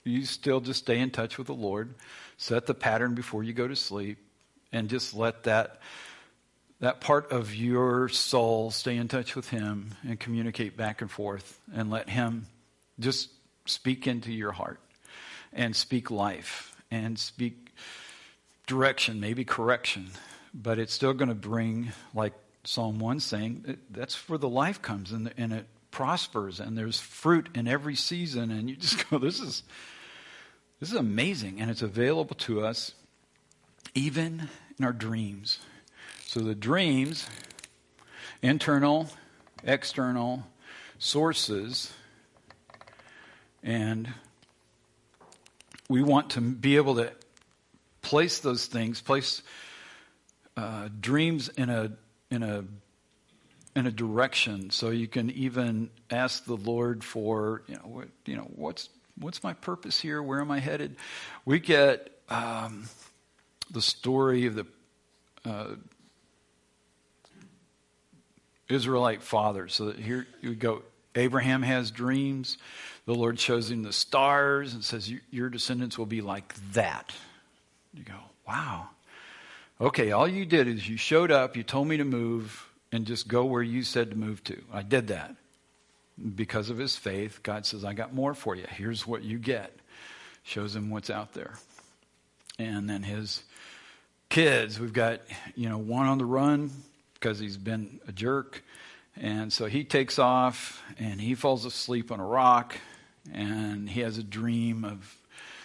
You 0.04 0.24
still 0.24 0.60
just 0.60 0.80
stay 0.80 0.98
in 1.00 1.10
touch 1.10 1.36
with 1.36 1.48
the 1.48 1.54
Lord, 1.54 1.94
set 2.36 2.66
the 2.66 2.74
pattern 2.74 3.14
before 3.14 3.42
you 3.42 3.52
go 3.52 3.68
to 3.68 3.76
sleep, 3.76 4.18
and 4.72 4.88
just 4.88 5.14
let 5.14 5.44
that 5.44 5.80
that 6.80 7.00
part 7.00 7.32
of 7.32 7.54
your 7.54 8.08
soul 8.08 8.70
stay 8.70 8.96
in 8.96 9.08
touch 9.08 9.34
with 9.34 9.48
him 9.50 9.94
and 10.06 10.20
communicate 10.20 10.76
back 10.76 11.00
and 11.00 11.10
forth 11.10 11.60
and 11.74 11.90
let 11.90 12.08
him 12.08 12.46
just 13.00 13.30
speak 13.66 14.06
into 14.06 14.32
your 14.32 14.52
heart 14.52 14.78
and 15.52 15.74
speak 15.74 16.08
life 16.10 16.76
and 16.90 17.18
speak 17.18 17.74
direction, 18.66 19.18
maybe 19.18 19.44
correction, 19.44 20.06
but 20.54 20.78
it's 20.78 20.92
still 20.92 21.14
going 21.14 21.28
to 21.28 21.34
bring 21.34 21.92
like 22.14 22.34
Psalm 22.68 22.98
1 22.98 23.18
saying 23.20 23.78
that's 23.90 24.28
where 24.28 24.36
the 24.36 24.46
life 24.46 24.82
comes 24.82 25.10
and, 25.10 25.32
and 25.38 25.54
it 25.54 25.66
prospers 25.90 26.60
and 26.60 26.76
there's 26.76 27.00
fruit 27.00 27.48
in 27.54 27.66
every 27.66 27.94
season 27.94 28.50
and 28.50 28.68
you 28.68 28.76
just 28.76 29.08
go 29.08 29.16
this 29.18 29.40
is 29.40 29.62
this 30.78 30.90
is 30.90 30.94
amazing 30.94 31.62
and 31.62 31.70
it's 31.70 31.80
available 31.80 32.36
to 32.36 32.62
us 32.62 32.92
even 33.94 34.50
in 34.78 34.84
our 34.84 34.92
dreams. 34.92 35.60
So 36.26 36.40
the 36.40 36.54
dreams 36.54 37.26
internal, 38.42 39.08
external 39.64 40.46
sources 40.98 41.90
and 43.62 44.12
we 45.88 46.02
want 46.02 46.28
to 46.32 46.42
be 46.42 46.76
able 46.76 46.96
to 46.96 47.12
place 48.02 48.40
those 48.40 48.66
things, 48.66 49.00
place 49.00 49.40
uh, 50.54 50.90
dreams 51.00 51.48
in 51.48 51.70
a 51.70 51.92
in 52.30 52.42
a 52.42 52.64
in 53.76 53.86
a 53.86 53.92
direction. 53.92 54.70
So 54.70 54.90
you 54.90 55.08
can 55.08 55.30
even 55.30 55.90
ask 56.10 56.44
the 56.44 56.56
Lord 56.56 57.04
for 57.04 57.62
you 57.66 57.74
know 57.76 57.82
what 57.84 58.08
you 58.26 58.36
know 58.36 58.48
what's 58.54 58.88
what's 59.18 59.42
my 59.42 59.52
purpose 59.52 60.00
here? 60.00 60.22
Where 60.22 60.40
am 60.40 60.50
I 60.50 60.60
headed? 60.60 60.96
We 61.44 61.60
get 61.60 62.10
um, 62.28 62.88
the 63.70 63.82
story 63.82 64.46
of 64.46 64.54
the 64.54 64.66
uh, 65.44 65.74
Israelite 68.68 69.22
fathers. 69.22 69.74
So 69.74 69.92
here 69.92 70.26
you 70.40 70.54
go. 70.54 70.82
Abraham 71.14 71.62
has 71.62 71.90
dreams. 71.90 72.58
The 73.06 73.14
Lord 73.14 73.40
shows 73.40 73.70
him 73.70 73.82
the 73.82 73.92
stars 73.92 74.74
and 74.74 74.84
says, 74.84 75.10
Your 75.30 75.48
descendants 75.48 75.98
will 75.98 76.06
be 76.06 76.20
like 76.20 76.54
that. 76.72 77.12
You 77.94 78.04
go, 78.04 78.18
wow. 78.46 78.88
Okay, 79.80 80.10
all 80.10 80.26
you 80.26 80.44
did 80.44 80.66
is 80.66 80.88
you 80.88 80.96
showed 80.96 81.30
up, 81.30 81.56
you 81.56 81.62
told 81.62 81.86
me 81.86 81.98
to 81.98 82.04
move, 82.04 82.68
and 82.90 83.06
just 83.06 83.28
go 83.28 83.44
where 83.44 83.62
you 83.62 83.82
said 83.82 84.10
to 84.10 84.16
move 84.16 84.42
to. 84.44 84.60
I 84.72 84.82
did 84.82 85.08
that. 85.08 85.36
Because 86.34 86.68
of 86.68 86.78
his 86.78 86.96
faith, 86.96 87.44
God 87.44 87.64
says, 87.64 87.84
I 87.84 87.92
got 87.92 88.12
more 88.12 88.34
for 88.34 88.56
you. 88.56 88.64
Here's 88.68 89.06
what 89.06 89.22
you 89.22 89.38
get. 89.38 89.72
Shows 90.42 90.74
him 90.74 90.90
what's 90.90 91.10
out 91.10 91.32
there. 91.32 91.54
And 92.58 92.90
then 92.90 93.04
his 93.04 93.44
kids, 94.28 94.80
we've 94.80 94.92
got, 94.92 95.20
you 95.54 95.68
know, 95.68 95.78
one 95.78 96.06
on 96.06 96.18
the 96.18 96.24
run 96.24 96.72
because 97.14 97.38
he's 97.38 97.56
been 97.56 98.00
a 98.08 98.12
jerk, 98.12 98.64
And 99.20 99.52
so 99.52 99.66
he 99.66 99.82
takes 99.82 100.18
off 100.18 100.82
and 100.98 101.20
he 101.20 101.34
falls 101.34 101.64
asleep 101.64 102.12
on 102.12 102.20
a 102.20 102.24
rock 102.24 102.76
and 103.32 103.88
he 103.88 104.00
has 104.00 104.16
a 104.16 104.22
dream 104.22 104.84
of 104.84 105.16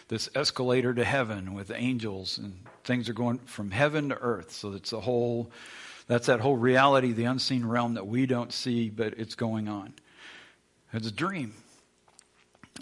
this 0.08 0.30
escalator 0.36 0.94
to 0.94 1.04
heaven 1.04 1.54
with 1.54 1.72
angels 1.72 2.38
and 2.38 2.60
things 2.84 3.10
are 3.10 3.14
going 3.14 3.40
from 3.40 3.72
heaven 3.72 4.10
to 4.10 4.18
earth. 4.18 4.52
So 4.52 4.74
it's 4.74 4.94
a 4.94 5.00
whole 5.00 5.52
that's 6.08 6.28
that 6.28 6.42
whole 6.42 6.58
reality, 6.58 7.14
the 7.14 7.26
unseen 7.26 7.66
realm 7.66 7.94
that 7.94 8.08
we 8.08 8.26
don't 8.26 8.52
see, 8.52 8.90
but 8.90 9.14
it's 9.18 9.36
going 9.36 9.68
on. 9.68 9.94
It's 10.92 11.08
a 11.08 11.12
dream. 11.12 11.54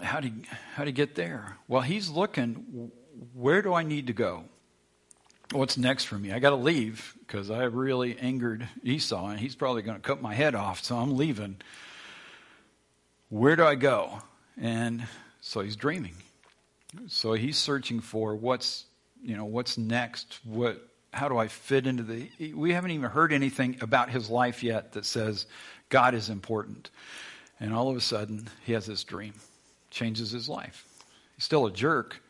How 0.02 0.20
do 0.20 0.28
you, 0.28 0.34
how 0.74 0.84
do 0.84 0.90
you 0.90 0.94
get 0.94 1.14
there? 1.14 1.56
Well, 1.68 1.82
he's 1.82 2.08
looking. 2.08 2.90
Where 3.34 3.62
do 3.62 3.74
I 3.74 3.84
need 3.84 4.08
to 4.08 4.12
go? 4.12 4.44
What's 5.52 5.76
next 5.76 6.04
for 6.04 6.16
me? 6.16 6.32
I 6.32 6.38
got 6.38 6.50
to 6.50 6.56
leave 6.56 7.14
because 7.20 7.50
I 7.50 7.64
really 7.64 8.18
angered 8.18 8.68
Esau, 8.82 9.28
and 9.28 9.38
he's 9.38 9.54
probably 9.54 9.82
going 9.82 9.96
to 9.96 10.02
cut 10.02 10.20
my 10.20 10.34
head 10.34 10.54
off. 10.54 10.82
So 10.82 10.96
I'm 10.96 11.16
leaving. 11.16 11.56
Where 13.28 13.54
do 13.54 13.64
I 13.64 13.74
go? 13.74 14.22
And 14.60 15.06
so 15.40 15.60
he's 15.60 15.76
dreaming. 15.76 16.14
So 17.06 17.32
he's 17.32 17.56
searching 17.56 18.00
for 18.00 18.34
what's 18.34 18.86
you 19.22 19.36
know 19.36 19.44
what's 19.44 19.78
next. 19.78 20.40
What 20.44 20.86
how 21.12 21.28
do 21.28 21.36
I 21.36 21.48
fit 21.48 21.86
into 21.86 22.02
the. 22.02 22.28
We 22.54 22.72
haven't 22.72 22.92
even 22.92 23.10
heard 23.10 23.32
anything 23.32 23.78
about 23.80 24.10
his 24.10 24.30
life 24.30 24.62
yet 24.62 24.92
that 24.92 25.04
says 25.04 25.46
God 25.88 26.14
is 26.14 26.28
important. 26.30 26.90
And 27.60 27.72
all 27.74 27.90
of 27.90 27.96
a 27.96 28.00
sudden, 28.00 28.48
he 28.64 28.72
has 28.72 28.86
this 28.86 29.04
dream, 29.04 29.34
changes 29.90 30.30
his 30.30 30.48
life. 30.48 30.84
He's 31.36 31.44
still 31.44 31.66
a 31.66 31.70
jerk 31.70 32.20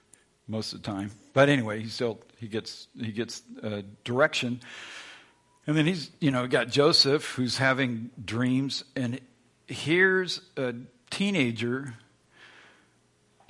most 0.49 0.73
of 0.73 0.83
the 0.83 0.87
time, 0.91 1.13
but 1.33 1.49
anyway, 1.49 1.81
he 1.81 1.89
still 1.89 2.21
he 2.39 2.49
gets 2.49 2.89
he 2.99 3.13
gets 3.13 3.43
uh, 3.63 3.83
direction. 4.05 4.61
And 5.67 5.77
then 5.77 5.87
he's 5.87 6.11
you 6.21 6.31
know 6.31 6.47
got 6.47 6.69
Joseph 6.69 7.25
who's 7.35 7.57
having 7.57 8.11
dreams, 8.23 8.85
and 8.97 9.21
here's 9.69 10.41
a 10.57 10.75
teenager 11.11 11.95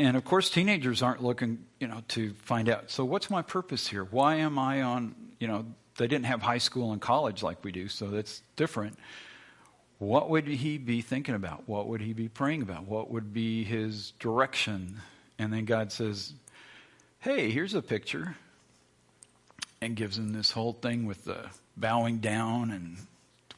and 0.03 0.17
of 0.17 0.25
course 0.25 0.51
teenagers 0.51 1.01
aren't 1.01 1.23
looking 1.23 1.65
you 1.79 1.87
know 1.87 2.03
to 2.09 2.35
find 2.43 2.69
out 2.69 2.91
so 2.91 3.05
what's 3.05 3.31
my 3.31 3.43
purpose 3.43 3.87
here? 3.87 4.05
Why 4.05 4.37
am 4.37 4.59
i 4.59 4.83
on 4.83 5.15
you 5.39 5.47
know 5.47 5.65
they 5.97 6.07
didn't 6.07 6.27
have 6.27 6.43
high 6.43 6.59
school 6.59 6.93
and 6.93 7.01
college 7.01 7.43
like 7.43 7.63
we 7.65 7.71
do 7.71 7.89
so 7.89 8.09
that's 8.09 8.43
different. 8.57 8.99
What 9.99 10.31
would 10.31 10.49
he 10.49 10.79
be 10.79 11.01
thinking 11.01 11.37
about? 11.37 11.69
What 11.69 11.87
would 11.87 12.01
he 12.01 12.13
be 12.13 12.29
praying 12.29 12.63
about? 12.63 12.87
What 12.87 13.11
would 13.11 13.33
be 13.33 13.63
his 13.63 14.13
direction? 14.19 15.01
And 15.39 15.53
then 15.53 15.65
god 15.65 15.93
says 15.93 16.35
hey 17.21 17.51
here's 17.51 17.75
a 17.75 17.83
picture 17.83 18.37
and 19.81 19.95
gives 19.97 20.19
him 20.19 20.33
this 20.33 20.51
whole 20.51 20.73
thing 20.73 21.07
with 21.07 21.25
the 21.25 21.47
bowing 21.77 22.19
down 22.19 22.71
and 22.71 22.97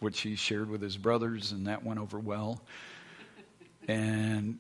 which 0.01 0.21
he 0.21 0.37
shared 0.37 0.69
with 0.69 0.83
his 0.83 0.97
brothers 0.99 1.53
and 1.53 1.67
that 1.67 1.85
went 1.85 2.01
over 2.01 2.19
well. 2.19 2.61
And 3.87 4.59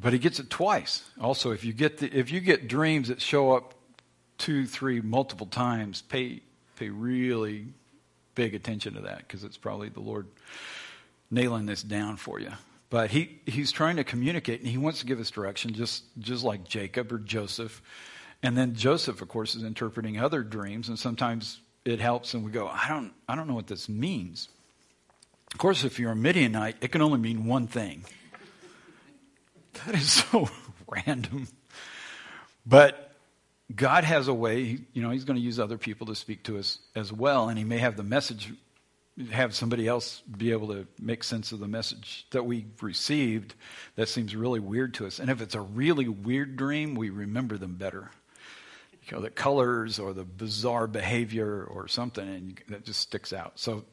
but 0.00 0.12
he 0.12 0.18
gets 0.18 0.38
it 0.38 0.48
twice. 0.48 1.04
Also, 1.20 1.50
if 1.50 1.64
you 1.64 1.72
get 1.72 1.98
the, 1.98 2.06
if 2.16 2.30
you 2.30 2.40
get 2.40 2.68
dreams 2.68 3.08
that 3.08 3.20
show 3.20 3.52
up 3.52 3.74
two, 4.38 4.66
three, 4.66 5.00
multiple 5.00 5.46
times, 5.46 6.02
pay 6.02 6.42
pay 6.76 6.88
really 6.88 7.66
big 8.36 8.54
attention 8.54 8.94
to 8.94 9.00
that 9.00 9.18
because 9.18 9.42
it's 9.42 9.56
probably 9.56 9.88
the 9.88 10.00
Lord 10.00 10.28
nailing 11.30 11.66
this 11.66 11.82
down 11.82 12.16
for 12.16 12.38
you. 12.38 12.52
But 12.90 13.10
he, 13.10 13.40
he's 13.44 13.72
trying 13.72 13.96
to 13.96 14.04
communicate 14.04 14.60
and 14.60 14.68
he 14.68 14.78
wants 14.78 15.00
to 15.00 15.06
give 15.06 15.18
us 15.18 15.30
direction, 15.30 15.74
just 15.74 16.04
just 16.18 16.44
like 16.44 16.64
Jacob 16.64 17.12
or 17.12 17.18
Joseph. 17.18 17.82
And 18.40 18.56
then 18.56 18.74
Joseph, 18.74 19.20
of 19.20 19.28
course, 19.28 19.56
is 19.56 19.64
interpreting 19.64 20.20
other 20.20 20.44
dreams, 20.44 20.88
and 20.88 20.96
sometimes 20.96 21.60
it 21.84 21.98
helps, 21.98 22.34
and 22.34 22.44
we 22.44 22.52
go, 22.52 22.68
I 22.68 22.86
don't 22.88 23.12
I 23.28 23.34
don't 23.34 23.48
know 23.48 23.54
what 23.54 23.66
this 23.66 23.88
means. 23.88 24.48
Of 25.52 25.58
course, 25.58 25.82
if 25.82 25.98
you're 25.98 26.12
a 26.12 26.16
Midianite, 26.16 26.76
it 26.80 26.92
can 26.92 27.02
only 27.02 27.18
mean 27.18 27.46
one 27.46 27.66
thing. 27.66 28.04
That 29.86 29.94
is 29.94 30.12
so 30.12 30.48
random. 31.06 31.48
But 32.66 33.08
God 33.74 34.04
has 34.04 34.28
a 34.28 34.34
way, 34.34 34.78
you 34.92 35.02
know, 35.02 35.10
He's 35.10 35.24
going 35.24 35.38
to 35.38 35.42
use 35.42 35.58
other 35.58 35.78
people 35.78 36.06
to 36.06 36.14
speak 36.14 36.44
to 36.44 36.58
us 36.58 36.78
as 36.94 37.12
well, 37.12 37.48
and 37.48 37.58
He 37.58 37.64
may 37.64 37.78
have 37.78 37.96
the 37.96 38.02
message, 38.02 38.52
have 39.30 39.54
somebody 39.54 39.86
else 39.86 40.22
be 40.36 40.52
able 40.52 40.68
to 40.68 40.86
make 41.00 41.22
sense 41.22 41.52
of 41.52 41.58
the 41.60 41.68
message 41.68 42.26
that 42.30 42.44
we 42.44 42.66
received 42.80 43.54
that 43.96 44.08
seems 44.08 44.34
really 44.34 44.60
weird 44.60 44.94
to 44.94 45.06
us. 45.06 45.18
And 45.18 45.30
if 45.30 45.40
it's 45.40 45.54
a 45.54 45.60
really 45.60 46.08
weird 46.08 46.56
dream, 46.56 46.94
we 46.94 47.10
remember 47.10 47.58
them 47.58 47.74
better. 47.74 48.10
You 49.06 49.16
know, 49.16 49.22
the 49.22 49.30
colors 49.30 49.98
or 49.98 50.12
the 50.12 50.24
bizarre 50.24 50.86
behavior 50.86 51.64
or 51.64 51.88
something, 51.88 52.28
and 52.28 52.60
that 52.68 52.84
just 52.84 53.00
sticks 53.00 53.32
out. 53.32 53.52
So, 53.58 53.84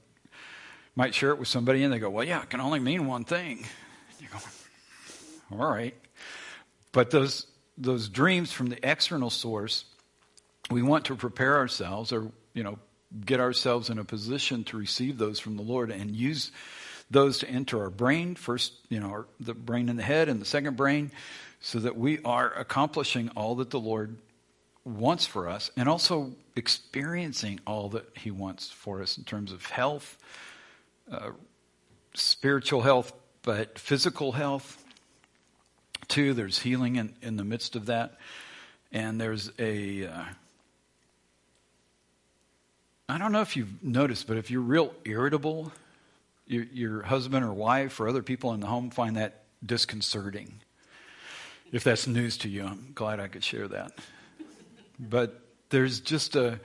might 0.97 1.13
share 1.13 1.31
it 1.31 1.39
with 1.39 1.47
somebody, 1.47 1.83
and 1.83 1.93
they 1.93 1.99
go, 1.99 2.09
"Well, 2.09 2.25
yeah, 2.25 2.41
it 2.41 2.49
can 2.49 2.59
only 2.59 2.79
mean 2.79 3.05
one 3.07 3.23
thing." 3.23 3.59
And 3.59 4.19
you 4.21 4.27
go, 4.31 4.39
all 5.61 5.71
right. 5.71 5.95
But 6.91 7.11
those, 7.11 7.47
those 7.77 8.09
dreams 8.09 8.51
from 8.51 8.69
the 8.69 8.89
external 8.89 9.29
source, 9.29 9.85
we 10.71 10.81
want 10.81 11.05
to 11.05 11.15
prepare 11.15 11.57
ourselves 11.57 12.11
or, 12.11 12.31
you 12.53 12.63
know, 12.63 12.79
get 13.25 13.39
ourselves 13.39 13.89
in 13.89 13.99
a 13.99 14.03
position 14.03 14.63
to 14.65 14.77
receive 14.77 15.17
those 15.17 15.39
from 15.39 15.57
the 15.57 15.63
Lord 15.63 15.91
and 15.91 16.15
use 16.15 16.51
those 17.11 17.39
to 17.39 17.49
enter 17.49 17.81
our 17.83 17.89
brain. 17.89 18.35
First, 18.35 18.73
you 18.89 18.99
know, 18.99 19.09
our, 19.09 19.27
the 19.39 19.53
brain 19.53 19.89
in 19.89 19.95
the 19.95 20.03
head 20.03 20.29
and 20.29 20.41
the 20.41 20.45
second 20.45 20.75
brain, 20.75 21.11
so 21.61 21.79
that 21.79 21.97
we 21.97 22.19
are 22.23 22.51
accomplishing 22.53 23.29
all 23.29 23.55
that 23.55 23.69
the 23.69 23.79
Lord 23.79 24.17
wants 24.83 25.25
for 25.25 25.49
us 25.49 25.71
and 25.75 25.89
also 25.89 26.31
experiencing 26.55 27.59
all 27.65 27.89
that 27.89 28.05
He 28.15 28.31
wants 28.31 28.69
for 28.69 29.01
us 29.01 29.17
in 29.17 29.23
terms 29.23 29.51
of 29.51 29.65
health, 29.65 30.17
uh, 31.11 31.31
spiritual 32.13 32.81
health, 32.81 33.13
but 33.41 33.79
physical 33.79 34.31
health, 34.31 34.84
Two, 36.07 36.33
there's 36.33 36.59
healing 36.59 36.95
in, 36.95 37.13
in 37.21 37.37
the 37.37 37.43
midst 37.43 37.75
of 37.75 37.87
that. 37.87 38.17
And 38.91 39.19
there's 39.19 39.51
a. 39.59 40.07
Uh, 40.07 40.23
I 43.07 43.17
don't 43.17 43.31
know 43.31 43.41
if 43.41 43.55
you've 43.55 43.83
noticed, 43.83 44.27
but 44.27 44.37
if 44.37 44.49
you're 44.49 44.61
real 44.61 44.93
irritable, 45.03 45.71
your, 46.47 46.63
your 46.73 47.01
husband 47.03 47.45
or 47.45 47.53
wife 47.53 47.99
or 47.99 48.07
other 48.07 48.23
people 48.23 48.53
in 48.53 48.59
the 48.59 48.67
home 48.67 48.89
find 48.89 49.17
that 49.17 49.43
disconcerting. 49.63 50.61
If 51.71 51.83
that's 51.83 52.07
news 52.07 52.37
to 52.39 52.49
you, 52.49 52.65
I'm 52.65 52.91
glad 52.95 53.19
I 53.19 53.27
could 53.27 53.43
share 53.43 53.67
that. 53.67 53.91
But 54.99 55.39
there's 55.69 55.99
just 55.99 56.35
a, 56.35 56.59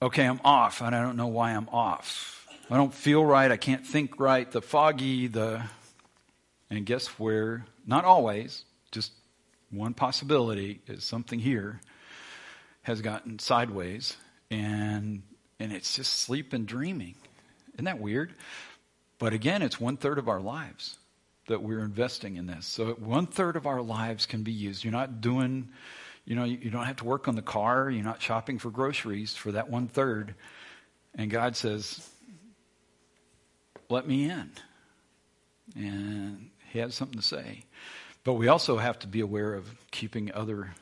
okay, 0.00 0.24
I'm 0.24 0.40
off, 0.44 0.80
and 0.80 0.94
I 0.94 1.02
don't 1.02 1.16
know 1.16 1.26
why 1.26 1.52
I'm 1.52 1.68
off. 1.70 2.46
I 2.70 2.76
don't 2.76 2.94
feel 2.94 3.24
right. 3.24 3.50
I 3.50 3.56
can't 3.56 3.84
think 3.86 4.20
right. 4.20 4.50
The 4.50 4.62
foggy, 4.62 5.26
the, 5.26 5.62
and 6.70 6.86
guess 6.86 7.06
where 7.18 7.66
not 7.86 8.04
always, 8.04 8.64
just 8.90 9.12
one 9.70 9.94
possibility 9.94 10.80
is 10.86 11.04
something 11.04 11.38
here 11.38 11.80
has 12.82 13.00
gotten 13.02 13.38
sideways 13.38 14.16
and 14.50 15.22
and 15.58 15.72
it's 15.72 15.94
just 15.94 16.20
sleep 16.20 16.54
and 16.54 16.66
dreaming. 16.66 17.14
Isn't 17.74 17.84
that 17.84 18.00
weird? 18.00 18.34
But 19.18 19.34
again, 19.34 19.60
it's 19.60 19.78
one 19.78 19.98
third 19.98 20.18
of 20.18 20.28
our 20.28 20.40
lives 20.40 20.98
that 21.48 21.62
we're 21.62 21.80
investing 21.80 22.36
in 22.36 22.46
this. 22.46 22.66
So 22.66 22.92
one 22.94 23.26
third 23.26 23.56
of 23.56 23.66
our 23.66 23.82
lives 23.82 24.24
can 24.24 24.42
be 24.42 24.52
used. 24.52 24.82
You're 24.82 24.92
not 24.92 25.20
doing, 25.20 25.68
you 26.24 26.34
know, 26.34 26.44
you 26.44 26.70
don't 26.70 26.86
have 26.86 26.96
to 26.96 27.04
work 27.04 27.28
on 27.28 27.36
the 27.36 27.42
car. 27.42 27.90
You're 27.90 28.04
not 28.04 28.22
shopping 28.22 28.58
for 28.58 28.70
groceries 28.70 29.34
for 29.34 29.52
that 29.52 29.68
one 29.68 29.88
third. 29.88 30.34
And 31.14 31.30
God 31.30 31.56
says, 31.56 32.08
let 33.90 34.08
me 34.08 34.30
in. 34.30 34.50
And 35.76 36.50
he 36.70 36.78
has 36.78 36.94
something 36.94 37.18
to 37.18 37.26
say. 37.26 37.64
But 38.24 38.34
we 38.34 38.48
also 38.48 38.78
have 38.78 38.98
to 39.00 39.06
be 39.06 39.20
aware 39.20 39.54
of 39.54 39.74
keeping 39.90 40.32
other 40.32 40.74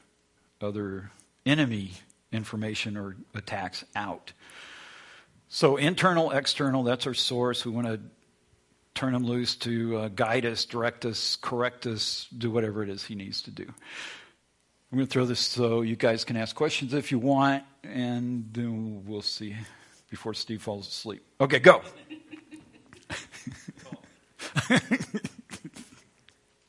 other 0.61 1.11
enemy 1.46 1.92
information 2.33 2.96
or 2.96 3.16
attacks 3.35 3.85
out. 3.94 4.33
So 5.48 5.77
internal, 5.77 6.31
external, 6.33 6.83
that's 6.83 7.07
our 7.07 7.14
source. 7.14 7.64
We 7.64 7.72
want 7.72 7.87
to 7.87 8.01
turn 8.94 9.14
him 9.14 9.24
loose 9.24 9.55
to 9.57 9.96
uh, 9.96 10.09
guide 10.09 10.44
us, 10.44 10.64
direct 10.64 11.07
us, 11.07 11.37
correct 11.40 11.87
us, 11.87 12.27
do 12.37 12.51
whatever 12.51 12.83
it 12.83 12.90
is 12.90 13.05
he 13.05 13.14
needs 13.14 13.42
to 13.42 13.51
do. 13.51 13.64
I'm 13.64 14.98
going 14.98 15.07
to 15.07 15.11
throw 15.11 15.24
this 15.24 15.40
so 15.40 15.83
you 15.83 15.96
guys 15.96 16.24
can 16.24 16.37
ask 16.37 16.57
questions 16.57 16.92
if 16.92 17.12
you 17.12 17.18
want, 17.18 17.62
and 17.85 18.48
then 18.53 19.05
we'll 19.07 19.22
see 19.22 19.55
before 20.11 20.35
Steve 20.35 20.61
falls 20.61 20.88
asleep. 20.88 21.22
Okay, 21.40 21.61
go. 21.61 21.83